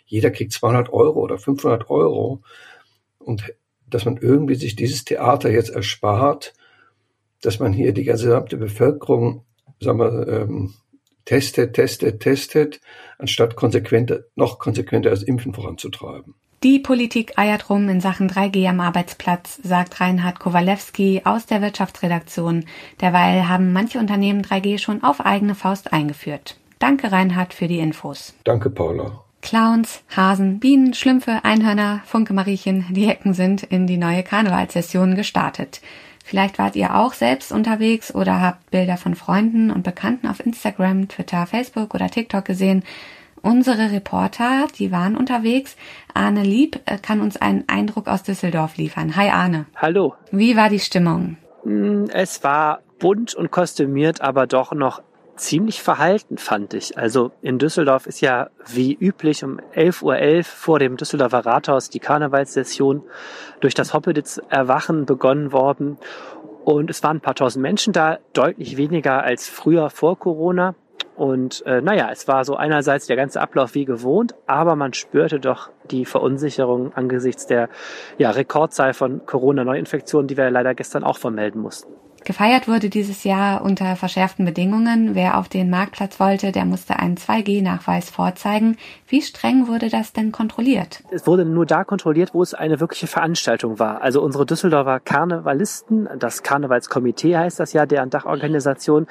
jeder 0.06 0.30
kriegt 0.30 0.52
200 0.52 0.92
Euro 0.92 1.20
oder 1.20 1.38
500 1.38 1.90
Euro. 1.90 2.42
Und 3.18 3.54
dass 3.86 4.04
man 4.04 4.16
irgendwie 4.16 4.56
sich 4.56 4.74
dieses 4.74 5.04
Theater 5.04 5.50
jetzt 5.50 5.70
erspart, 5.70 6.54
dass 7.42 7.58
man 7.58 7.72
hier 7.72 7.92
die 7.92 8.04
gesamte 8.04 8.56
Bevölkerung 8.56 9.44
sagen 9.80 9.98
wir, 9.98 10.28
ähm, 10.28 10.74
testet, 11.24 11.74
testet, 11.74 12.20
testet, 12.20 12.80
anstatt 13.18 13.56
konsequenter, 13.56 14.24
noch 14.34 14.58
konsequenter 14.58 15.10
das 15.10 15.22
Impfen 15.22 15.54
voranzutreiben. 15.54 16.34
Die 16.62 16.78
Politik 16.78 17.38
eiert 17.38 17.70
rum 17.70 17.88
in 17.88 18.00
Sachen 18.00 18.30
3G 18.30 18.68
am 18.68 18.78
Arbeitsplatz, 18.78 19.58
sagt 19.64 20.00
Reinhard 20.00 20.38
Kowalewski 20.38 21.22
aus 21.24 21.46
der 21.46 21.60
Wirtschaftsredaktion. 21.60 22.66
Derweil 23.00 23.48
haben 23.48 23.72
manche 23.72 23.98
Unternehmen 23.98 24.42
3G 24.42 24.78
schon 24.78 25.02
auf 25.02 25.20
eigene 25.20 25.56
Faust 25.56 25.92
eingeführt. 25.92 26.56
Danke 26.78 27.10
Reinhard 27.10 27.52
für 27.52 27.66
die 27.66 27.80
Infos. 27.80 28.34
Danke 28.44 28.70
Paula. 28.70 29.24
Clowns, 29.40 30.04
Hasen, 30.16 30.60
Bienen, 30.60 30.94
Schlümpfe, 30.94 31.40
Einhörner, 31.42 32.02
Funke-Mariechen, 32.06 32.86
die 32.90 33.08
Hecken 33.08 33.34
sind 33.34 33.64
in 33.64 33.88
die 33.88 33.96
neue 33.96 34.22
Karnevalssession 34.22 35.16
gestartet. 35.16 35.80
Vielleicht 36.24 36.58
wart 36.58 36.76
ihr 36.76 36.94
auch 36.94 37.12
selbst 37.12 37.52
unterwegs 37.52 38.14
oder 38.14 38.40
habt 38.40 38.70
Bilder 38.70 38.96
von 38.96 39.14
Freunden 39.14 39.70
und 39.70 39.82
Bekannten 39.82 40.26
auf 40.26 40.44
Instagram, 40.44 41.08
Twitter, 41.08 41.46
Facebook 41.46 41.94
oder 41.94 42.08
TikTok 42.08 42.44
gesehen. 42.44 42.84
Unsere 43.42 43.90
Reporter, 43.90 44.68
die 44.78 44.92
waren 44.92 45.16
unterwegs. 45.16 45.76
Arne 46.14 46.44
Lieb 46.44 46.80
äh, 46.86 46.96
kann 46.98 47.20
uns 47.20 47.36
einen 47.36 47.68
Eindruck 47.68 48.06
aus 48.06 48.22
Düsseldorf 48.22 48.76
liefern. 48.76 49.16
Hi 49.16 49.30
Arne. 49.30 49.66
Hallo. 49.74 50.14
Wie 50.30 50.56
war 50.56 50.68
die 50.68 50.78
Stimmung? 50.78 51.36
Hm, 51.64 52.08
es 52.12 52.44
war 52.44 52.82
bunt 53.00 53.34
und 53.34 53.50
kostümiert, 53.50 54.20
aber 54.20 54.46
doch 54.46 54.72
noch 54.72 55.02
ziemlich 55.42 55.82
verhalten, 55.82 56.38
fand 56.38 56.72
ich. 56.74 56.96
Also 56.96 57.32
in 57.42 57.58
Düsseldorf 57.58 58.06
ist 58.06 58.20
ja 58.20 58.50
wie 58.66 58.94
üblich 58.94 59.44
um 59.44 59.58
11.11 59.74 60.02
Uhr 60.02 60.14
.11 60.14 60.44
vor 60.44 60.78
dem 60.78 60.96
Düsseldorfer 60.96 61.44
Rathaus 61.44 61.90
die 61.90 61.98
Karnevalssession 61.98 63.02
durch 63.60 63.74
das 63.74 63.92
Hoppeditz 63.92 64.40
Erwachen 64.48 65.04
begonnen 65.04 65.52
worden. 65.52 65.98
Und 66.64 66.90
es 66.90 67.02
waren 67.02 67.16
ein 67.16 67.20
paar 67.20 67.34
tausend 67.34 67.62
Menschen 67.62 67.92
da, 67.92 68.18
deutlich 68.32 68.76
weniger 68.76 69.22
als 69.22 69.48
früher 69.48 69.90
vor 69.90 70.18
Corona. 70.18 70.74
Und 71.16 71.64
äh, 71.66 71.82
naja, 71.82 72.08
es 72.10 72.26
war 72.26 72.44
so 72.44 72.56
einerseits 72.56 73.06
der 73.06 73.16
ganze 73.16 73.40
Ablauf 73.40 73.74
wie 73.74 73.84
gewohnt, 73.84 74.34
aber 74.46 74.76
man 74.76 74.94
spürte 74.94 75.40
doch 75.40 75.70
die 75.90 76.04
Verunsicherung 76.04 76.94
angesichts 76.94 77.46
der 77.46 77.68
ja, 78.16 78.30
Rekordzahl 78.30 78.94
von 78.94 79.26
Corona-Neuinfektionen, 79.26 80.28
die 80.28 80.36
wir 80.36 80.50
leider 80.50 80.74
gestern 80.74 81.04
auch 81.04 81.18
vermelden 81.18 81.60
mussten. 81.60 81.92
Gefeiert 82.24 82.68
wurde 82.68 82.88
dieses 82.88 83.24
Jahr 83.24 83.62
unter 83.62 83.96
verschärften 83.96 84.44
Bedingungen. 84.44 85.14
Wer 85.14 85.38
auf 85.38 85.48
den 85.48 85.70
Marktplatz 85.70 86.20
wollte, 86.20 86.52
der 86.52 86.64
musste 86.64 86.98
einen 86.98 87.16
2G-Nachweis 87.16 88.10
vorzeigen. 88.10 88.76
Wie 89.08 89.22
streng 89.22 89.66
wurde 89.66 89.88
das 89.88 90.12
denn 90.12 90.30
kontrolliert? 90.30 91.02
Es 91.10 91.26
wurde 91.26 91.44
nur 91.44 91.66
da 91.66 91.84
kontrolliert, 91.84 92.32
wo 92.32 92.42
es 92.42 92.54
eine 92.54 92.78
wirkliche 92.78 93.08
Veranstaltung 93.08 93.78
war. 93.78 94.02
Also 94.02 94.22
unsere 94.22 94.46
Düsseldorfer 94.46 95.00
Karnevalisten, 95.00 96.08
das 96.18 96.42
Karnevalskomitee 96.42 97.36
heißt 97.36 97.58
das 97.58 97.72
ja, 97.72 97.86
deren 97.86 98.10
Dachorganisation, 98.10 99.06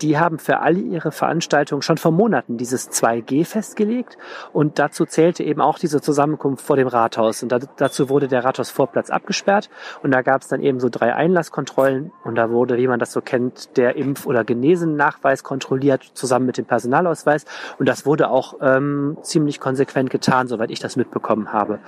die 0.00 0.18
haben 0.18 0.38
für 0.38 0.60
alle 0.60 0.78
ihre 0.78 1.12
Veranstaltungen 1.12 1.82
schon 1.82 1.98
vor 1.98 2.12
Monaten 2.12 2.56
dieses 2.56 2.90
2G 2.90 3.44
festgelegt. 3.44 4.16
Und 4.52 4.78
dazu 4.78 5.04
zählte 5.04 5.42
eben 5.42 5.60
auch 5.60 5.78
diese 5.78 6.00
Zusammenkunft 6.00 6.64
vor 6.64 6.76
dem 6.76 6.88
Rathaus. 6.88 7.42
Und 7.42 7.54
dazu 7.76 8.08
wurde 8.08 8.28
der 8.28 8.44
Rathausvorplatz 8.44 9.10
abgesperrt. 9.10 9.68
Und 10.02 10.12
da 10.12 10.22
gab 10.22 10.42
es 10.42 10.48
dann 10.48 10.60
eben 10.62 10.80
so 10.80 10.88
drei 10.88 11.14
Einlasskontrollen. 11.14 12.12
Und 12.24 12.36
da 12.36 12.50
wurde, 12.50 12.76
wie 12.76 12.88
man 12.88 12.98
das 12.98 13.12
so 13.12 13.20
kennt, 13.20 13.76
der 13.76 13.96
Impf- 13.96 14.26
oder 14.26 14.44
Genesen-Nachweis 14.44 15.42
kontrolliert 15.42 16.02
zusammen 16.14 16.46
mit 16.46 16.58
dem 16.58 16.64
Personalausweis. 16.64 17.44
Und 17.78 17.88
das 17.88 18.06
wurde 18.06 18.30
auch 18.30 18.54
ähm, 18.60 19.18
ziemlich 19.22 19.60
konsequent 19.60 20.10
getan, 20.10 20.48
soweit 20.48 20.70
ich 20.70 20.80
das 20.80 20.96
mitbekommen 20.96 21.52
habe. 21.52 21.80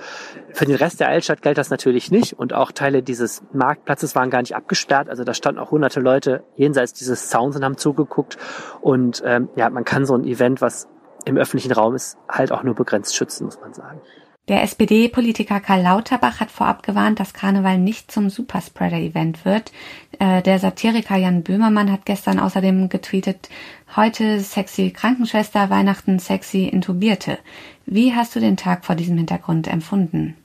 Für 0.53 0.65
den 0.65 0.75
Rest 0.75 0.99
der 0.99 1.07
Altstadt 1.07 1.41
galt 1.41 1.57
das 1.57 1.69
natürlich 1.69 2.11
nicht. 2.11 2.37
Und 2.37 2.53
auch 2.53 2.71
Teile 2.71 3.01
dieses 3.01 3.41
Marktplatzes 3.53 4.15
waren 4.15 4.29
gar 4.29 4.41
nicht 4.41 4.55
abgesperrt, 4.55 5.09
also 5.09 5.23
da 5.23 5.33
standen 5.33 5.59
auch 5.59 5.71
hunderte 5.71 5.99
Leute 5.99 6.43
jenseits 6.55 6.93
dieses 6.93 7.29
Zauns 7.29 7.55
und 7.55 7.63
haben 7.63 7.77
zugeguckt 7.77 8.00
geguckt. 8.05 8.37
Und 8.81 9.21
ähm, 9.25 9.49
ja, 9.55 9.69
man 9.69 9.85
kann 9.85 10.05
so 10.05 10.15
ein 10.15 10.25
Event, 10.25 10.61
was 10.61 10.87
im 11.25 11.37
öffentlichen 11.37 11.71
Raum 11.71 11.95
ist, 11.95 12.17
halt 12.29 12.51
auch 12.51 12.63
nur 12.63 12.75
begrenzt 12.75 13.15
schützen, 13.15 13.45
muss 13.45 13.59
man 13.59 13.73
sagen. 13.73 14.01
Der 14.47 14.63
SPD-Politiker 14.63 15.59
Karl 15.59 15.83
Lauterbach 15.83 16.39
hat 16.39 16.49
vorab 16.49 16.81
gewarnt, 16.81 17.19
dass 17.19 17.33
Karneval 17.33 17.77
nicht 17.77 18.11
zum 18.11 18.29
Superspreader-Event 18.29 19.45
wird. 19.45 19.71
Äh, 20.19 20.41
der 20.41 20.57
Satiriker 20.57 21.15
Jan 21.15 21.43
Böhmermann 21.43 21.91
hat 21.91 22.05
gestern 22.05 22.39
außerdem 22.39 22.89
getweetet, 22.89 23.49
heute 23.95 24.39
sexy 24.39 24.91
Krankenschwester, 24.91 25.69
Weihnachten 25.69 26.17
sexy 26.17 26.65
Intubierte. 26.65 27.37
Wie 27.85 28.15
hast 28.15 28.35
du 28.35 28.39
den 28.39 28.57
Tag 28.57 28.83
vor 28.83 28.95
diesem 28.95 29.17
Hintergrund 29.17 29.67
empfunden? 29.67 30.35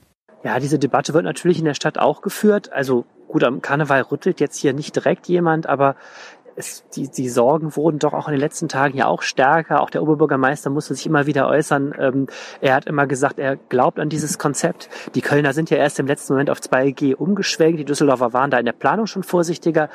Ja, 0.44 0.60
diese 0.60 0.78
Debatte 0.78 1.14
wird 1.14 1.25
natürlich 1.25 1.58
in 1.58 1.64
der 1.64 1.75
Stadt 1.75 1.98
auch 1.98 2.20
geführt. 2.20 2.72
Also 2.72 3.06
gut, 3.26 3.42
am 3.44 3.62
Karneval 3.62 4.02
rüttelt 4.02 4.40
jetzt 4.40 4.58
hier 4.58 4.75
nicht 4.75 4.94
direkt 4.94 5.26
jemand, 5.26 5.66
aber 5.66 5.96
es, 6.56 6.84
die, 6.94 7.08
die 7.08 7.28
Sorgen 7.28 7.76
wurden 7.76 7.98
doch 7.98 8.14
auch 8.14 8.28
in 8.28 8.32
den 8.32 8.40
letzten 8.40 8.68
Tagen 8.68 8.96
ja 8.96 9.06
auch 9.06 9.22
stärker. 9.22 9.80
Auch 9.80 9.90
der 9.90 10.02
Oberbürgermeister 10.02 10.70
musste 10.70 10.94
sich 10.94 11.06
immer 11.06 11.26
wieder 11.26 11.48
äußern. 11.48 11.94
Ähm, 11.98 12.26
er 12.60 12.75
hat 12.75 12.86
immer 12.86 13.06
gesagt, 13.06 13.38
er 13.38 13.56
glaubt 13.56 14.00
an 14.00 14.08
dieses 14.08 14.38
Konzept. 14.38 14.88
Die 15.14 15.20
Kölner 15.20 15.52
sind 15.52 15.70
ja 15.70 15.76
erst 15.76 15.98
im 16.00 16.06
letzten 16.06 16.32
Moment 16.32 16.50
auf 16.50 16.58
2G 16.58 17.14
umgeschwenkt. 17.14 17.78
Die 17.78 17.84
Düsseldorfer 17.84 18.32
waren 18.32 18.50
da 18.50 18.58
in 18.58 18.64
der 18.64 18.72
Planung 18.72 19.06
schon 19.06 19.22
vorsichtiger. 19.22 19.90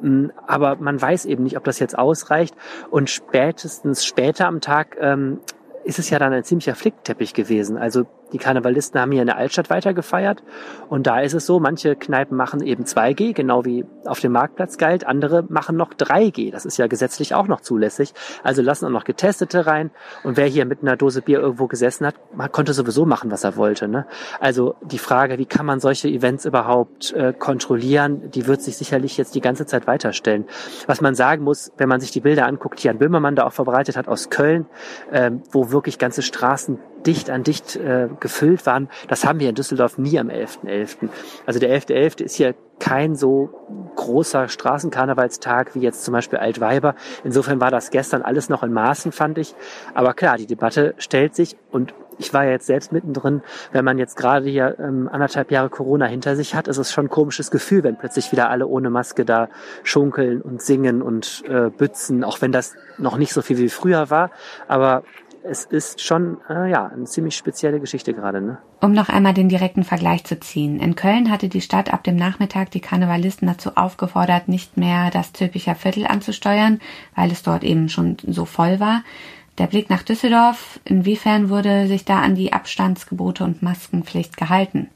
Mm, 0.00 0.26
aber 0.46 0.76
man 0.76 1.00
weiß 1.00 1.24
eben 1.24 1.44
nicht, 1.44 1.56
ob 1.56 1.64
das 1.64 1.78
jetzt 1.78 1.96
ausreicht. 1.96 2.54
Und 2.90 3.08
spätestens 3.08 4.04
später 4.04 4.46
am 4.48 4.60
Tag 4.60 4.96
ähm, 5.00 5.38
ist 5.84 5.98
es 5.98 6.10
ja 6.10 6.18
dann 6.18 6.32
ein 6.32 6.44
ziemlicher 6.44 6.74
Flickteppich 6.74 7.34
gewesen. 7.34 7.76
Also 7.76 8.06
die 8.32 8.38
Karnevalisten 8.38 9.00
haben 9.00 9.12
hier 9.12 9.22
in 9.22 9.26
der 9.26 9.36
Altstadt 9.36 9.70
weiter 9.70 9.94
gefeiert. 9.94 10.42
Und 10.88 11.06
da 11.06 11.20
ist 11.20 11.34
es 11.34 11.46
so, 11.46 11.60
manche 11.60 11.96
Kneipen 11.96 12.36
machen 12.36 12.62
eben 12.62 12.84
2G, 12.84 13.34
genau 13.34 13.64
wie 13.64 13.84
auf 14.04 14.20
dem 14.20 14.32
Marktplatz 14.32 14.78
galt. 14.78 15.06
Andere 15.06 15.44
machen 15.48 15.76
noch 15.76 15.94
3G. 15.94 16.50
Das 16.50 16.64
ist 16.64 16.76
ja 16.78 16.86
gesetzlich 16.86 17.34
auch 17.34 17.46
noch 17.46 17.60
zulässig. 17.60 18.14
Also 18.42 18.62
lassen 18.62 18.86
auch 18.86 18.90
noch 18.90 19.04
Getestete 19.04 19.66
rein. 19.66 19.90
Und 20.24 20.36
wer 20.36 20.46
hier 20.46 20.64
mit 20.64 20.82
einer 20.82 20.96
Dose 20.96 21.22
Bier 21.22 21.40
irgendwo 21.40 21.66
gesessen 21.66 22.06
hat, 22.06 22.14
konnte 22.52 22.72
sowieso 22.72 23.06
machen, 23.06 23.30
was 23.30 23.44
er 23.44 23.56
wollte. 23.56 23.88
Ne? 23.88 24.06
Also 24.40 24.74
die 24.82 24.98
Frage, 24.98 25.38
wie 25.38 25.46
kann 25.46 25.66
man 25.66 25.80
solche 25.80 26.08
Events 26.08 26.44
überhaupt 26.44 27.12
äh, 27.12 27.32
kontrollieren, 27.32 28.30
die 28.30 28.46
wird 28.46 28.62
sich 28.62 28.76
sicherlich 28.76 29.16
jetzt 29.16 29.34
die 29.34 29.40
ganze 29.40 29.66
Zeit 29.66 29.86
weiterstellen. 29.86 30.46
Was 30.86 31.00
man 31.00 31.14
sagen 31.14 31.44
muss, 31.44 31.72
wenn 31.76 31.88
man 31.88 32.00
sich 32.00 32.10
die 32.10 32.20
Bilder 32.20 32.46
anguckt, 32.46 32.82
die 32.82 32.86
Jan 32.86 32.98
Böhmermann 32.98 33.36
da 33.36 33.46
auch 33.46 33.52
verbreitet 33.52 33.96
hat 33.96 34.08
aus 34.08 34.30
Köln, 34.30 34.66
äh, 35.10 35.30
wo 35.50 35.70
wirklich 35.70 35.98
ganze 35.98 36.22
Straßen 36.22 36.78
dicht 37.06 37.30
an 37.30 37.42
dicht 37.42 37.76
äh, 37.76 38.08
gefüllt 38.20 38.66
waren. 38.66 38.88
Das 39.08 39.24
haben 39.24 39.40
wir 39.40 39.48
in 39.48 39.54
Düsseldorf 39.54 39.98
nie 39.98 40.18
am 40.18 40.28
11.11. 40.28 40.66
.11. 40.66 41.08
Also 41.46 41.60
der 41.60 41.70
11.11. 41.70 41.90
.11. 41.90 42.22
ist 42.22 42.34
hier 42.34 42.54
kein 42.78 43.14
so 43.14 43.50
großer 43.94 44.48
Straßenkarnevalstag 44.48 45.74
wie 45.74 45.80
jetzt 45.80 46.04
zum 46.04 46.12
Beispiel 46.12 46.38
Altweiber. 46.38 46.94
Insofern 47.22 47.60
war 47.60 47.70
das 47.70 47.90
gestern 47.90 48.22
alles 48.22 48.48
noch 48.48 48.62
in 48.62 48.72
Maßen, 48.72 49.12
fand 49.12 49.38
ich. 49.38 49.54
Aber 49.94 50.14
klar, 50.14 50.36
die 50.36 50.46
Debatte 50.46 50.94
stellt 50.98 51.36
sich 51.36 51.56
und 51.70 51.94
ich 52.18 52.34
war 52.34 52.44
ja 52.44 52.50
jetzt 52.50 52.66
selbst 52.66 52.92
mittendrin, 52.92 53.42
wenn 53.72 53.84
man 53.84 53.98
jetzt 53.98 54.16
gerade 54.16 54.48
hier 54.48 54.76
ähm, 54.78 55.08
anderthalb 55.10 55.50
Jahre 55.50 55.70
Corona 55.70 56.06
hinter 56.06 56.36
sich 56.36 56.54
hat, 56.54 56.68
ist 56.68 56.78
es 56.78 56.92
schon 56.92 57.06
ein 57.06 57.10
komisches 57.10 57.50
Gefühl, 57.50 57.84
wenn 57.84 57.96
plötzlich 57.96 58.32
wieder 58.32 58.50
alle 58.50 58.66
ohne 58.66 58.90
Maske 58.90 59.24
da 59.24 59.48
schunkeln 59.82 60.42
und 60.42 60.62
singen 60.62 61.02
und 61.02 61.42
äh, 61.48 61.70
bützen, 61.70 62.24
auch 62.24 62.40
wenn 62.40 62.52
das 62.52 62.74
noch 62.98 63.16
nicht 63.16 63.32
so 63.32 63.42
viel 63.42 63.58
wie 63.58 63.68
früher 63.68 64.10
war. 64.10 64.30
Aber 64.68 65.04
es 65.44 65.64
ist 65.64 66.00
schon 66.00 66.38
äh, 66.48 66.70
ja 66.70 66.86
eine 66.86 67.04
ziemlich 67.04 67.36
spezielle 67.36 67.80
Geschichte 67.80 68.14
gerade. 68.14 68.40
Ne? 68.40 68.58
Um 68.80 68.92
noch 68.92 69.08
einmal 69.08 69.34
den 69.34 69.48
direkten 69.48 69.84
Vergleich 69.84 70.24
zu 70.24 70.38
ziehen. 70.38 70.80
In 70.80 70.94
Köln 70.94 71.30
hatte 71.30 71.48
die 71.48 71.60
Stadt 71.60 71.92
ab 71.92 72.04
dem 72.04 72.16
Nachmittag 72.16 72.70
die 72.70 72.80
Karnevalisten 72.80 73.48
dazu 73.48 73.72
aufgefordert, 73.76 74.48
nicht 74.48 74.76
mehr 74.76 75.10
das 75.10 75.32
Zülpicher 75.32 75.74
Viertel 75.74 76.06
anzusteuern, 76.06 76.80
weil 77.14 77.30
es 77.30 77.42
dort 77.42 77.64
eben 77.64 77.88
schon 77.88 78.16
so 78.26 78.44
voll 78.44 78.80
war. 78.80 79.02
Der 79.58 79.66
Blick 79.66 79.90
nach 79.90 80.02
Düsseldorf, 80.02 80.80
inwiefern 80.84 81.50
wurde 81.50 81.86
sich 81.86 82.06
da 82.06 82.20
an 82.20 82.34
die 82.34 82.54
Abstandsgebote 82.54 83.44
und 83.44 83.62
Maskenpflicht 83.62 84.38
gehalten? 84.38 84.88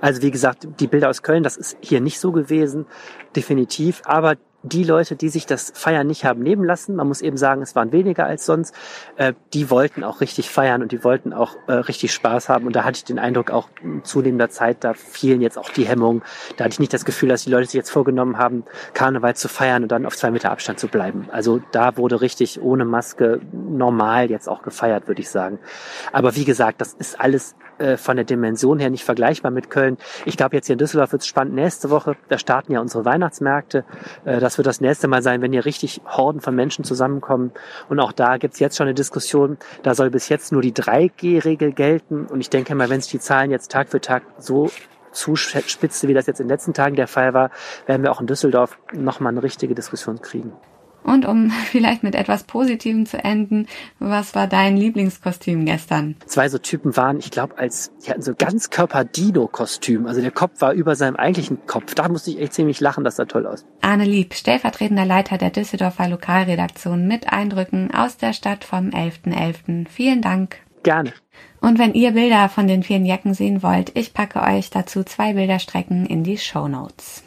Also 0.00 0.22
wie 0.22 0.30
gesagt, 0.30 0.68
die 0.78 0.86
Bilder 0.86 1.10
aus 1.10 1.22
Köln, 1.22 1.42
das 1.42 1.56
ist 1.56 1.76
hier 1.80 2.00
nicht 2.00 2.20
so 2.20 2.30
gewesen, 2.30 2.86
definitiv. 3.34 4.02
Aber 4.04 4.36
die 4.66 4.84
Leute, 4.84 5.16
die 5.16 5.28
sich 5.28 5.46
das 5.46 5.72
Feiern 5.74 6.06
nicht 6.06 6.24
haben 6.24 6.42
nehmen 6.42 6.64
lassen, 6.64 6.96
man 6.96 7.08
muss 7.08 7.20
eben 7.20 7.36
sagen, 7.36 7.62
es 7.62 7.74
waren 7.74 7.92
weniger 7.92 8.26
als 8.26 8.46
sonst, 8.46 8.74
äh, 9.16 9.32
die 9.52 9.70
wollten 9.70 10.04
auch 10.04 10.20
richtig 10.20 10.50
feiern 10.50 10.82
und 10.82 10.92
die 10.92 11.04
wollten 11.04 11.32
auch 11.32 11.56
äh, 11.66 11.72
richtig 11.72 12.12
Spaß 12.12 12.48
haben. 12.48 12.66
Und 12.66 12.76
da 12.76 12.84
hatte 12.84 12.98
ich 12.98 13.04
den 13.04 13.18
Eindruck, 13.18 13.50
auch 13.50 13.68
zunehmender 14.02 14.50
Zeit, 14.50 14.84
da 14.84 14.94
fielen 14.94 15.40
jetzt 15.40 15.58
auch 15.58 15.70
die 15.70 15.86
Hemmungen. 15.86 16.22
Da 16.56 16.64
hatte 16.64 16.74
ich 16.74 16.80
nicht 16.80 16.92
das 16.92 17.04
Gefühl, 17.04 17.28
dass 17.28 17.44
die 17.44 17.50
Leute 17.50 17.66
sich 17.66 17.74
jetzt 17.74 17.90
vorgenommen 17.90 18.38
haben, 18.38 18.64
Karneval 18.94 19.36
zu 19.36 19.48
feiern 19.48 19.82
und 19.84 19.92
dann 19.92 20.06
auf 20.06 20.16
zwei 20.16 20.30
Meter 20.30 20.50
Abstand 20.50 20.80
zu 20.80 20.88
bleiben. 20.88 21.28
Also 21.30 21.60
da 21.72 21.96
wurde 21.96 22.20
richtig 22.20 22.60
ohne 22.60 22.84
Maske 22.84 23.40
normal 23.52 24.30
jetzt 24.30 24.48
auch 24.48 24.62
gefeiert, 24.62 25.06
würde 25.08 25.20
ich 25.20 25.30
sagen. 25.30 25.58
Aber 26.12 26.34
wie 26.36 26.44
gesagt, 26.44 26.80
das 26.80 26.94
ist 26.94 27.20
alles 27.20 27.54
äh, 27.78 27.96
von 27.96 28.16
der 28.16 28.24
Dimension 28.24 28.78
her 28.78 28.90
nicht 28.90 29.04
vergleichbar 29.04 29.50
mit 29.50 29.70
Köln. 29.70 29.98
Ich 30.24 30.36
glaube, 30.36 30.56
jetzt 30.56 30.66
hier 30.66 30.74
in 30.74 30.78
Düsseldorf 30.78 31.12
wird 31.12 31.22
es 31.22 31.28
spannend. 31.28 31.54
Nächste 31.54 31.90
Woche, 31.90 32.16
da 32.28 32.38
starten 32.38 32.72
ja 32.72 32.80
unsere 32.80 33.04
Weihnachtsmärkte. 33.04 33.84
Äh, 34.24 34.40
das 34.40 34.58
wird 34.58 34.66
das 34.66 34.80
nächste 34.80 35.08
Mal 35.08 35.22
sein, 35.22 35.42
wenn 35.42 35.52
hier 35.52 35.64
richtig 35.64 36.00
Horden 36.06 36.40
von 36.40 36.54
Menschen 36.54 36.84
zusammenkommen. 36.84 37.52
Und 37.88 38.00
auch 38.00 38.12
da 38.12 38.38
gibt's 38.38 38.58
jetzt 38.58 38.76
schon 38.76 38.86
eine 38.86 38.94
Diskussion. 38.94 39.58
Da 39.82 39.94
soll 39.94 40.10
bis 40.10 40.28
jetzt 40.28 40.52
nur 40.52 40.62
die 40.62 40.72
3G-Regel 40.72 41.72
gelten. 41.72 42.26
Und 42.26 42.40
ich 42.40 42.50
denke 42.50 42.74
mal, 42.74 42.90
wenn 42.90 43.00
sich 43.00 43.10
die 43.10 43.20
Zahlen 43.20 43.50
jetzt 43.50 43.70
Tag 43.70 43.88
für 43.88 44.00
Tag 44.00 44.22
so 44.38 44.70
zuspitze, 45.12 46.08
wie 46.08 46.14
das 46.14 46.26
jetzt 46.26 46.40
in 46.40 46.46
den 46.46 46.52
letzten 46.52 46.74
Tagen 46.74 46.96
der 46.96 47.08
Fall 47.08 47.34
war, 47.34 47.50
werden 47.86 48.02
wir 48.02 48.12
auch 48.12 48.20
in 48.20 48.26
Düsseldorf 48.26 48.78
nochmal 48.92 49.32
eine 49.32 49.42
richtige 49.42 49.74
Diskussion 49.74 50.20
kriegen. 50.20 50.52
Und 51.06 51.24
um 51.24 51.50
vielleicht 51.70 52.02
mit 52.02 52.14
etwas 52.14 52.44
Positivem 52.44 53.06
zu 53.06 53.22
enden, 53.22 53.66
was 53.98 54.34
war 54.34 54.48
dein 54.48 54.76
Lieblingskostüm 54.76 55.64
gestern? 55.64 56.16
Zwei 56.26 56.48
so 56.48 56.58
Typen 56.58 56.96
waren, 56.96 57.18
ich 57.18 57.30
glaube, 57.30 57.56
als 57.58 57.92
die 58.04 58.10
hatten 58.10 58.22
so 58.22 58.34
Ganzkörper-Dino-Kostüm. 58.34 60.06
Also 60.06 60.20
der 60.20 60.32
Kopf 60.32 60.60
war 60.60 60.72
über 60.72 60.96
seinem 60.96 61.16
eigentlichen 61.16 61.64
Kopf. 61.66 61.94
Da 61.94 62.08
musste 62.08 62.30
ich 62.30 62.40
echt 62.40 62.54
ziemlich 62.54 62.80
lachen, 62.80 63.04
das 63.04 63.16
sah 63.16 63.24
toll 63.24 63.46
aus. 63.46 63.64
Arne 63.80 64.04
Lieb, 64.04 64.34
stellvertretender 64.34 65.06
Leiter 65.06 65.38
der 65.38 65.50
Düsseldorfer 65.50 66.08
Lokalredaktion 66.08 67.06
mit 67.06 67.32
Eindrücken 67.32 67.94
aus 67.94 68.16
der 68.16 68.32
Stadt 68.32 68.64
vom 68.64 68.88
11.11. 68.90 69.32
.11. 69.32 69.88
Vielen 69.88 70.22
Dank. 70.22 70.56
Gerne. 70.82 71.12
Und 71.60 71.78
wenn 71.78 71.94
ihr 71.94 72.12
Bilder 72.12 72.48
von 72.48 72.66
den 72.66 72.82
vielen 72.82 73.06
Jacken 73.06 73.34
sehen 73.34 73.62
wollt, 73.62 73.96
ich 73.96 74.12
packe 74.12 74.40
euch 74.42 74.70
dazu 74.70 75.04
zwei 75.04 75.34
Bilderstrecken 75.34 76.06
in 76.06 76.24
die 76.24 76.38
Show 76.38 76.68
Notes. 76.68 77.25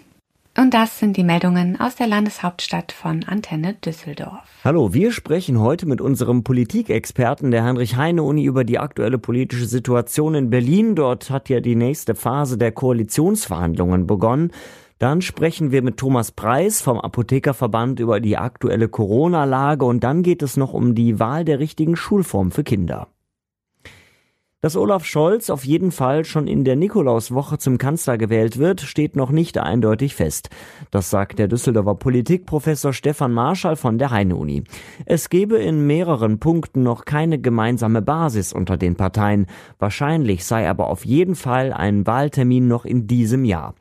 Und 0.60 0.74
das 0.74 1.00
sind 1.00 1.16
die 1.16 1.24
Meldungen 1.24 1.80
aus 1.80 1.96
der 1.96 2.08
Landeshauptstadt 2.08 2.92
von 2.92 3.24
Antenne 3.24 3.76
Düsseldorf. 3.76 4.44
Hallo, 4.66 4.94
wir 4.94 5.14
sprechen 5.14 5.62
heute 5.62 5.86
mit 5.86 6.02
unserem 6.02 6.44
Politikexperten 6.44 7.50
der 7.52 7.64
Heinrich-Heine-Uni 7.64 8.44
über 8.44 8.66
die 8.66 8.78
aktuelle 8.78 9.20
politische 9.20 9.68
Situation 9.68 10.36
in 10.36 10.50
Berlin. 10.50 10.96
Dort 10.96 11.30
hat 11.30 11.48
ja 11.48 11.62
die 11.62 11.78
nächste 11.78 12.14
Phase 12.14 12.58
der 12.58 12.74
Koalitionsverhandlungen 12.74 14.06
begonnen. 14.06 14.52
Dann 14.98 15.22
sprechen 15.22 15.72
wir 15.72 15.82
mit 15.82 15.96
Thomas 15.96 16.34
Preis 16.34 16.82
vom 16.82 17.00
Apothekerverband 17.00 18.02
über 18.02 18.20
die 18.20 18.36
aktuelle 18.36 18.90
Corona-Lage 18.90 19.86
und 19.86 20.04
dann 20.04 20.24
geht 20.24 20.42
es 20.42 20.58
noch 20.58 20.74
um 20.74 20.94
die 20.94 21.22
Wahl 21.22 21.46
der 21.46 21.60
richtigen 21.60 21.96
Schulform 21.96 22.52
für 22.52 22.66
Kinder. 22.66 23.08
Dass 24.62 24.76
Olaf 24.76 25.06
Scholz 25.06 25.50
auf 25.50 25.64
jeden 25.64 25.90
Fall 25.90 26.26
schon 26.26 26.46
in 26.46 26.66
der 26.66 26.76
Nikolauswoche 26.76 27.58
zum 27.60 27.78
Kanzler 27.78 28.18
gewählt 28.18 28.58
wird, 28.58 28.82
steht 28.82 29.16
noch 29.16 29.30
nicht 29.32 29.58
eindeutig 29.58 30.16
fest. 30.16 30.50
Das 30.92 31.10
sagt 31.10 31.40
der 31.40 31.48
Düsseldorfer 31.48 31.96
Politikprofessor 31.96 32.92
Stefan 32.92 33.32
Marschall 33.32 33.78
von 33.78 33.98
der 33.98 34.12
Heine-Uni. 34.12 34.66
Es 35.06 35.30
gebe 35.30 35.60
in 35.60 35.88
mehreren 35.88 36.40
Punkten 36.40 36.84
noch 36.84 37.06
keine 37.06 37.40
gemeinsame 37.40 38.02
Basis 38.02 38.52
unter 38.52 38.76
den 38.76 38.98
Parteien. 38.98 39.46
Wahrscheinlich 39.78 40.44
sei 40.44 40.70
aber 40.70 40.90
auf 40.90 41.06
jeden 41.06 41.36
Fall 41.36 41.72
ein 41.72 42.06
Wahltermin 42.06 42.68
noch 42.68 42.84
in 42.84 43.08
diesem 43.08 43.46
Jahr. 43.46 43.76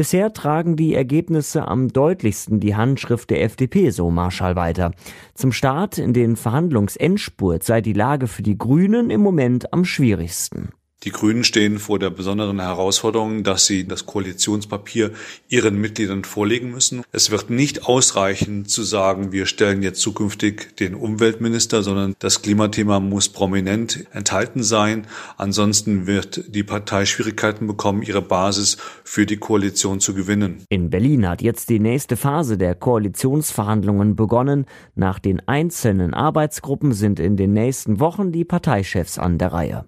Bisher 0.00 0.32
tragen 0.32 0.76
die 0.76 0.94
Ergebnisse 0.94 1.68
am 1.68 1.88
deutlichsten 1.88 2.58
die 2.58 2.74
Handschrift 2.74 3.28
der 3.28 3.42
FDP, 3.42 3.90
so 3.90 4.10
Marschall 4.10 4.56
weiter. 4.56 4.92
Zum 5.34 5.52
Start 5.52 5.98
in 5.98 6.14
den 6.14 6.36
Verhandlungsendspurt 6.36 7.62
sei 7.64 7.82
die 7.82 7.92
Lage 7.92 8.26
für 8.26 8.42
die 8.42 8.56
Grünen 8.56 9.10
im 9.10 9.20
Moment 9.20 9.74
am 9.74 9.84
schwierigsten. 9.84 10.70
Die 11.02 11.12
Grünen 11.12 11.44
stehen 11.44 11.78
vor 11.78 11.98
der 11.98 12.10
besonderen 12.10 12.60
Herausforderung, 12.60 13.42
dass 13.42 13.64
sie 13.64 13.88
das 13.88 14.04
Koalitionspapier 14.04 15.12
ihren 15.48 15.80
Mitgliedern 15.80 16.24
vorlegen 16.24 16.70
müssen. 16.70 17.04
Es 17.10 17.30
wird 17.30 17.48
nicht 17.48 17.86
ausreichen 17.86 18.66
zu 18.66 18.82
sagen, 18.82 19.32
wir 19.32 19.46
stellen 19.46 19.82
jetzt 19.82 20.02
zukünftig 20.02 20.76
den 20.76 20.94
Umweltminister, 20.94 21.82
sondern 21.82 22.14
das 22.18 22.42
Klimathema 22.42 23.00
muss 23.00 23.30
prominent 23.30 24.04
enthalten 24.12 24.62
sein. 24.62 25.06
Ansonsten 25.38 26.06
wird 26.06 26.54
die 26.54 26.64
Partei 26.64 27.06
Schwierigkeiten 27.06 27.66
bekommen, 27.66 28.02
ihre 28.02 28.20
Basis 28.20 28.76
für 29.02 29.24
die 29.24 29.38
Koalition 29.38 30.00
zu 30.00 30.12
gewinnen. 30.12 30.64
In 30.68 30.90
Berlin 30.90 31.26
hat 31.26 31.40
jetzt 31.40 31.70
die 31.70 31.80
nächste 31.80 32.18
Phase 32.18 32.58
der 32.58 32.74
Koalitionsverhandlungen 32.74 34.16
begonnen. 34.16 34.66
Nach 34.94 35.18
den 35.18 35.40
einzelnen 35.48 36.12
Arbeitsgruppen 36.12 36.92
sind 36.92 37.20
in 37.20 37.38
den 37.38 37.54
nächsten 37.54 38.00
Wochen 38.00 38.32
die 38.32 38.44
Parteichefs 38.44 39.18
an 39.18 39.38
der 39.38 39.54
Reihe. 39.54 39.86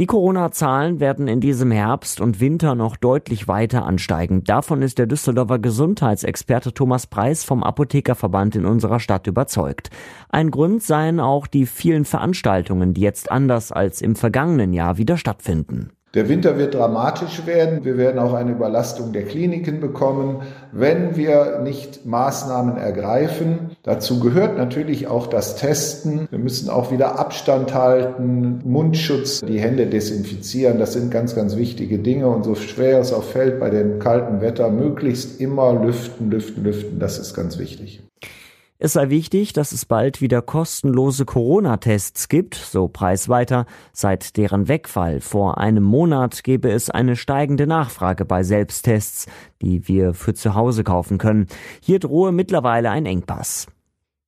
Die 0.00 0.06
Corona-Zahlen 0.06 0.98
werden 0.98 1.28
in 1.28 1.38
diesem 1.40 1.70
Herbst 1.70 2.20
und 2.20 2.40
Winter 2.40 2.74
noch 2.74 2.96
deutlich 2.96 3.46
weiter 3.46 3.84
ansteigen. 3.84 4.42
Davon 4.42 4.82
ist 4.82 4.98
der 4.98 5.06
Düsseldorfer 5.06 5.60
Gesundheitsexperte 5.60 6.74
Thomas 6.74 7.06
Preis 7.06 7.44
vom 7.44 7.62
Apothekerverband 7.62 8.56
in 8.56 8.66
unserer 8.66 8.98
Stadt 8.98 9.28
überzeugt. 9.28 9.90
Ein 10.28 10.50
Grund 10.50 10.82
seien 10.82 11.20
auch 11.20 11.46
die 11.46 11.64
vielen 11.64 12.04
Veranstaltungen, 12.04 12.92
die 12.92 13.02
jetzt 13.02 13.30
anders 13.30 13.70
als 13.70 14.02
im 14.02 14.16
vergangenen 14.16 14.72
Jahr 14.72 14.98
wieder 14.98 15.16
stattfinden. 15.16 15.92
Der 16.14 16.28
Winter 16.28 16.58
wird 16.58 16.74
dramatisch 16.74 17.44
werden. 17.44 17.84
Wir 17.84 17.98
werden 17.98 18.20
auch 18.20 18.34
eine 18.34 18.52
Überlastung 18.52 19.12
der 19.12 19.24
Kliniken 19.24 19.80
bekommen, 19.80 20.42
wenn 20.70 21.16
wir 21.16 21.58
nicht 21.64 22.06
Maßnahmen 22.06 22.76
ergreifen. 22.76 23.72
Dazu 23.82 24.20
gehört 24.20 24.56
natürlich 24.56 25.08
auch 25.08 25.26
das 25.26 25.56
Testen. 25.56 26.28
Wir 26.30 26.38
müssen 26.38 26.70
auch 26.70 26.92
wieder 26.92 27.18
Abstand 27.18 27.74
halten, 27.74 28.60
Mundschutz, 28.64 29.40
die 29.40 29.58
Hände 29.58 29.86
desinfizieren. 29.86 30.78
Das 30.78 30.92
sind 30.92 31.10
ganz, 31.10 31.34
ganz 31.34 31.56
wichtige 31.56 31.98
Dinge. 31.98 32.28
Und 32.28 32.44
so 32.44 32.54
schwer 32.54 33.00
es 33.00 33.12
auch 33.12 33.24
fällt 33.24 33.58
bei 33.58 33.70
dem 33.70 33.98
kalten 33.98 34.40
Wetter, 34.40 34.70
möglichst 34.70 35.40
immer 35.40 35.72
lüften, 35.72 36.30
lüften, 36.30 36.62
lüften. 36.62 37.00
Das 37.00 37.18
ist 37.18 37.34
ganz 37.34 37.58
wichtig. 37.58 38.04
Es 38.78 38.94
sei 38.94 39.08
wichtig, 39.08 39.52
dass 39.52 39.70
es 39.70 39.84
bald 39.84 40.20
wieder 40.20 40.42
kostenlose 40.42 41.24
Corona-Tests 41.24 42.28
gibt, 42.28 42.56
so 42.56 42.88
Preis 42.88 43.28
weiter. 43.28 43.66
Seit 43.92 44.36
deren 44.36 44.66
Wegfall 44.66 45.20
vor 45.20 45.58
einem 45.58 45.84
Monat 45.84 46.42
gebe 46.42 46.70
es 46.70 46.90
eine 46.90 47.14
steigende 47.14 47.68
Nachfrage 47.68 48.24
bei 48.24 48.42
Selbsttests, 48.42 49.26
die 49.62 49.86
wir 49.86 50.12
für 50.12 50.34
zu 50.34 50.56
Hause 50.56 50.82
kaufen 50.82 51.18
können. 51.18 51.46
Hier 51.80 52.00
drohe 52.00 52.32
mittlerweile 52.32 52.90
ein 52.90 53.06
Engpass. 53.06 53.68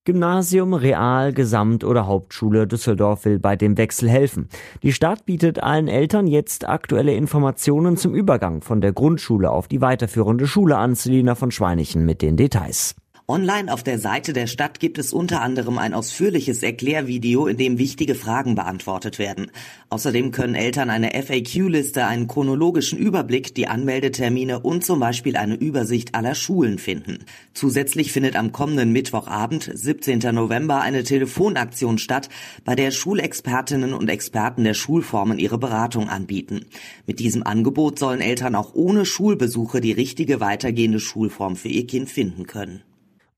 Gymnasium, 0.05 0.75
Real, 0.75 1.33
Gesamt 1.33 1.83
oder 1.83 2.07
Hauptschule 2.07 2.69
Düsseldorf 2.69 3.25
will 3.25 3.41
bei 3.41 3.57
dem 3.57 3.77
Wechsel 3.77 4.09
helfen. 4.09 4.49
Die 4.85 4.93
Stadt 4.93 5.27
bietet 5.27 5.61
allen 5.61 5.89
Eltern 5.89 6.29
jetzt 6.29 6.69
aktuelle 6.69 7.15
Informationen 7.15 7.97
zum 7.97 8.15
Übergang 8.15 8.63
von 8.63 8.81
der 8.81 8.93
Grundschule 8.93 9.51
auf 9.51 9.67
die 9.67 9.81
weiterführende 9.81 10.47
Schule 10.47 10.79
an. 10.79 10.95
Selina 10.95 11.35
von 11.35 11.51
Schweinichen 11.51 12.05
mit 12.05 12.23
den 12.23 12.37
Details. 12.37 12.95
Online 13.29 13.73
auf 13.73 13.83
der 13.83 13.99
Seite 13.99 14.33
der 14.33 14.47
Stadt 14.47 14.79
gibt 14.79 14.99
es 14.99 15.13
unter 15.13 15.43
anderem 15.43 15.79
ein 15.79 15.95
ausführliches 15.95 16.63
Erklärvideo, 16.63 17.49
in 17.49 17.57
dem 17.57 17.77
wichtige 17.77 18.15
Fragen 18.15 18.55
beantwortet 18.55 19.19
werden. 19.19 19.51
Außerdem 19.89 20.31
können 20.31 20.55
Eltern 20.55 20.91
eine 20.91 21.11
FAQ-Liste, 21.11 22.07
einen 22.07 22.29
chronologischen 22.29 23.01
Überblick, 23.01 23.53
die 23.53 23.67
Anmeldetermine 23.67 24.61
und 24.61 24.85
zum 24.85 25.01
Beispiel 25.01 25.37
eine 25.37 25.57
Übersicht 25.57 26.15
aller 26.15 26.37
Schulen 26.37 26.79
finden. 26.79 27.25
Zusätzlich 27.53 28.13
findet 28.13 28.37
am 28.37 28.53
kommenden 28.53 28.93
Mittwochabend, 28.93 29.73
17. 29.75 30.21
November, 30.33 30.81
eine 30.81 31.03
Telefonaktion 31.03 31.99
statt, 31.99 32.29
bei 32.65 32.77
der 32.77 32.93
Schulexpertinnen 32.93 33.93
und 33.93 34.09
Experten 34.09 34.63
der 34.63 34.75
Schulformen 34.75 35.41
ihre 35.41 35.59
Beratung 35.59 36.09
anbieten. 36.09 36.67
Mit 37.09 37.19
diesem 37.19 37.43
Angebot 37.43 37.99
sollen 37.99 38.21
Eltern 38.21 38.55
auch 38.55 38.75
ohne 38.75 39.05
Schulbesuche 39.05 39.81
die 39.81 39.91
richtige 39.91 40.39
weitergehende 40.39 41.01
Schulform 41.01 41.57
für 41.57 41.67
ihr 41.67 41.89
Kind 41.89 42.09
finden 42.09 42.47
können. 42.47 42.83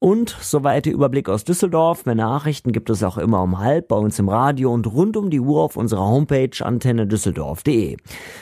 Und 0.01 0.37
soweit 0.41 0.87
der 0.87 0.93
Überblick 0.93 1.29
aus 1.29 1.43
Düsseldorf. 1.43 2.07
Mehr 2.07 2.15
Nachrichten 2.15 2.71
gibt 2.71 2.89
es 2.89 3.03
auch 3.03 3.19
immer 3.19 3.43
um 3.43 3.59
halb 3.59 3.89
bei 3.89 3.97
uns 3.97 4.17
im 4.21 4.29
Radio 4.29 4.73
und 4.73 4.87
rund 4.87 5.17
um 5.17 5.29
die 5.29 5.41
Uhr 5.41 5.61
auf 5.61 5.77
unserer 5.77 6.07
Homepage 6.07 6.53
antennedüsseldorf.de. 6.61 7.97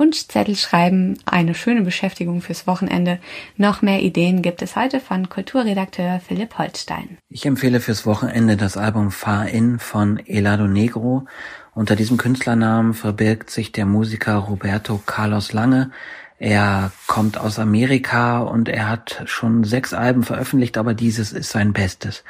Wunschzettel 0.00 0.56
schreiben, 0.56 1.18
eine 1.26 1.54
schöne 1.54 1.82
Beschäftigung 1.82 2.40
fürs 2.40 2.66
Wochenende. 2.66 3.18
Noch 3.58 3.82
mehr 3.82 4.00
Ideen 4.00 4.40
gibt 4.40 4.62
es 4.62 4.74
heute 4.74 4.98
von 4.98 5.28
Kulturredakteur 5.28 6.20
Philipp 6.26 6.56
Holstein. 6.56 7.18
Ich 7.28 7.44
empfehle 7.44 7.80
fürs 7.80 8.06
Wochenende 8.06 8.56
das 8.56 8.78
Album 8.78 9.10
Far 9.10 9.50
In 9.50 9.78
von 9.78 10.18
Elado 10.26 10.66
Negro. 10.66 11.26
Unter 11.74 11.96
diesem 11.96 12.16
Künstlernamen 12.16 12.94
verbirgt 12.94 13.50
sich 13.50 13.72
der 13.72 13.84
Musiker 13.84 14.36
Roberto 14.36 15.02
Carlos 15.04 15.52
Lange. 15.52 15.90
Er 16.38 16.90
kommt 17.06 17.36
aus 17.36 17.58
Amerika 17.58 18.38
und 18.38 18.70
er 18.70 18.88
hat 18.88 19.24
schon 19.26 19.64
sechs 19.64 19.92
Alben 19.92 20.22
veröffentlicht, 20.22 20.78
aber 20.78 20.94
dieses 20.94 21.32
ist 21.32 21.50
sein 21.50 21.74
Bestes. 21.74 22.24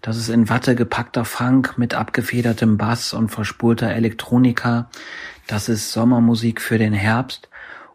Das 0.00 0.16
ist 0.16 0.30
in 0.30 0.48
Watte 0.48 0.74
gepackter 0.74 1.26
Funk 1.26 1.76
mit 1.76 1.92
abgefedertem 1.92 2.78
Bass 2.78 3.12
und 3.12 3.28
verspulter 3.28 3.90
Elektronika. 3.90 4.88
Das 5.50 5.68
ist 5.68 5.90
Sommermusik 5.90 6.60
für 6.60 6.78
den 6.78 6.92
Herbst. 6.92 7.48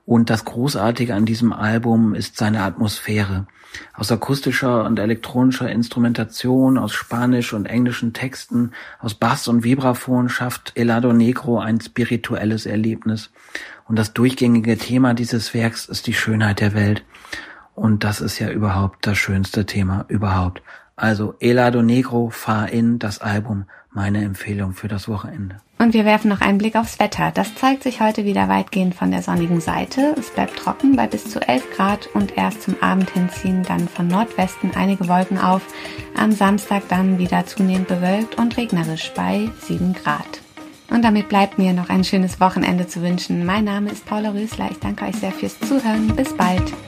Und 0.05 0.29
das 0.29 0.43
Großartige 0.43 1.15
an 1.15 1.25
diesem 1.25 1.53
Album 1.53 2.13
ist 2.13 2.35
seine 2.35 2.63
Atmosphäre. 2.63 3.47
Aus 3.93 4.11
akustischer 4.11 4.83
und 4.83 4.99
elektronischer 4.99 5.71
Instrumentation, 5.71 6.77
aus 6.77 6.93
spanisch 6.93 7.53
und 7.53 7.65
englischen 7.65 8.11
Texten, 8.11 8.71
aus 8.99 9.13
Bass 9.13 9.47
und 9.47 9.63
Vibraphon 9.63 10.27
schafft 10.27 10.73
Elado 10.75 11.13
Negro 11.13 11.57
ein 11.57 11.79
spirituelles 11.79 12.65
Erlebnis. 12.65 13.31
Und 13.87 13.97
das 13.97 14.11
durchgängige 14.11 14.77
Thema 14.77 15.13
dieses 15.13 15.53
Werks 15.53 15.85
ist 15.85 16.07
die 16.07 16.13
Schönheit 16.13 16.59
der 16.59 16.73
Welt. 16.73 17.05
Und 17.73 18.03
das 18.03 18.19
ist 18.19 18.37
ja 18.37 18.49
überhaupt 18.49 19.07
das 19.07 19.17
schönste 19.17 19.65
Thema 19.65 20.03
überhaupt. 20.09 20.61
Also 20.95 21.35
Elado 21.39 21.81
Negro, 21.81 22.29
Fahr 22.29 22.69
in, 22.69 22.99
das 22.99 23.19
Album, 23.19 23.65
meine 23.91 24.23
Empfehlung 24.23 24.73
für 24.73 24.87
das 24.87 25.09
Wochenende. 25.09 25.57
Und 25.77 25.93
wir 25.93 26.05
werfen 26.05 26.29
noch 26.29 26.39
einen 26.39 26.57
Blick 26.57 26.77
aufs 26.77 26.99
Wetter. 26.99 27.31
Das 27.33 27.53
zeigt 27.55 27.83
sich 27.83 27.99
heute 27.99 28.23
wieder 28.23 28.47
weitgehend 28.47 28.95
von 28.95 29.11
der 29.11 29.21
sonnigen 29.21 29.59
Seite. 29.59 30.15
Es 30.17 30.29
bleibt 30.29 30.57
trocken 30.57 30.95
bei 30.95 31.05
bis 31.07 31.29
zu 31.29 31.45
11 31.45 31.75
Grad 31.75 32.07
und 32.13 32.37
erst 32.37 32.61
zum 32.61 32.81
Abend 32.81 33.09
hin 33.09 33.29
ziehen 33.29 33.63
dann 33.63 33.89
von 33.89 34.07
Nordwesten 34.07 34.71
einige 34.75 35.09
Wolken 35.09 35.37
auf. 35.37 35.61
Am 36.17 36.31
Samstag 36.31 36.83
dann 36.87 37.19
wieder 37.19 37.45
zunehmend 37.45 37.89
bewölkt 37.89 38.37
und 38.37 38.55
regnerisch 38.55 39.11
bei 39.15 39.49
7 39.61 39.93
Grad. 39.93 40.41
Und 40.89 41.03
damit 41.03 41.27
bleibt 41.27 41.57
mir 41.57 41.73
noch 41.73 41.89
ein 41.89 42.05
schönes 42.05 42.39
Wochenende 42.39 42.87
zu 42.87 43.01
wünschen. 43.01 43.45
Mein 43.45 43.65
Name 43.65 43.91
ist 43.91 44.05
Paula 44.05 44.29
Rösler. 44.29 44.69
Ich 44.71 44.79
danke 44.79 45.05
euch 45.05 45.15
sehr 45.15 45.31
fürs 45.31 45.59
Zuhören. 45.59 46.15
Bis 46.15 46.31
bald. 46.33 46.73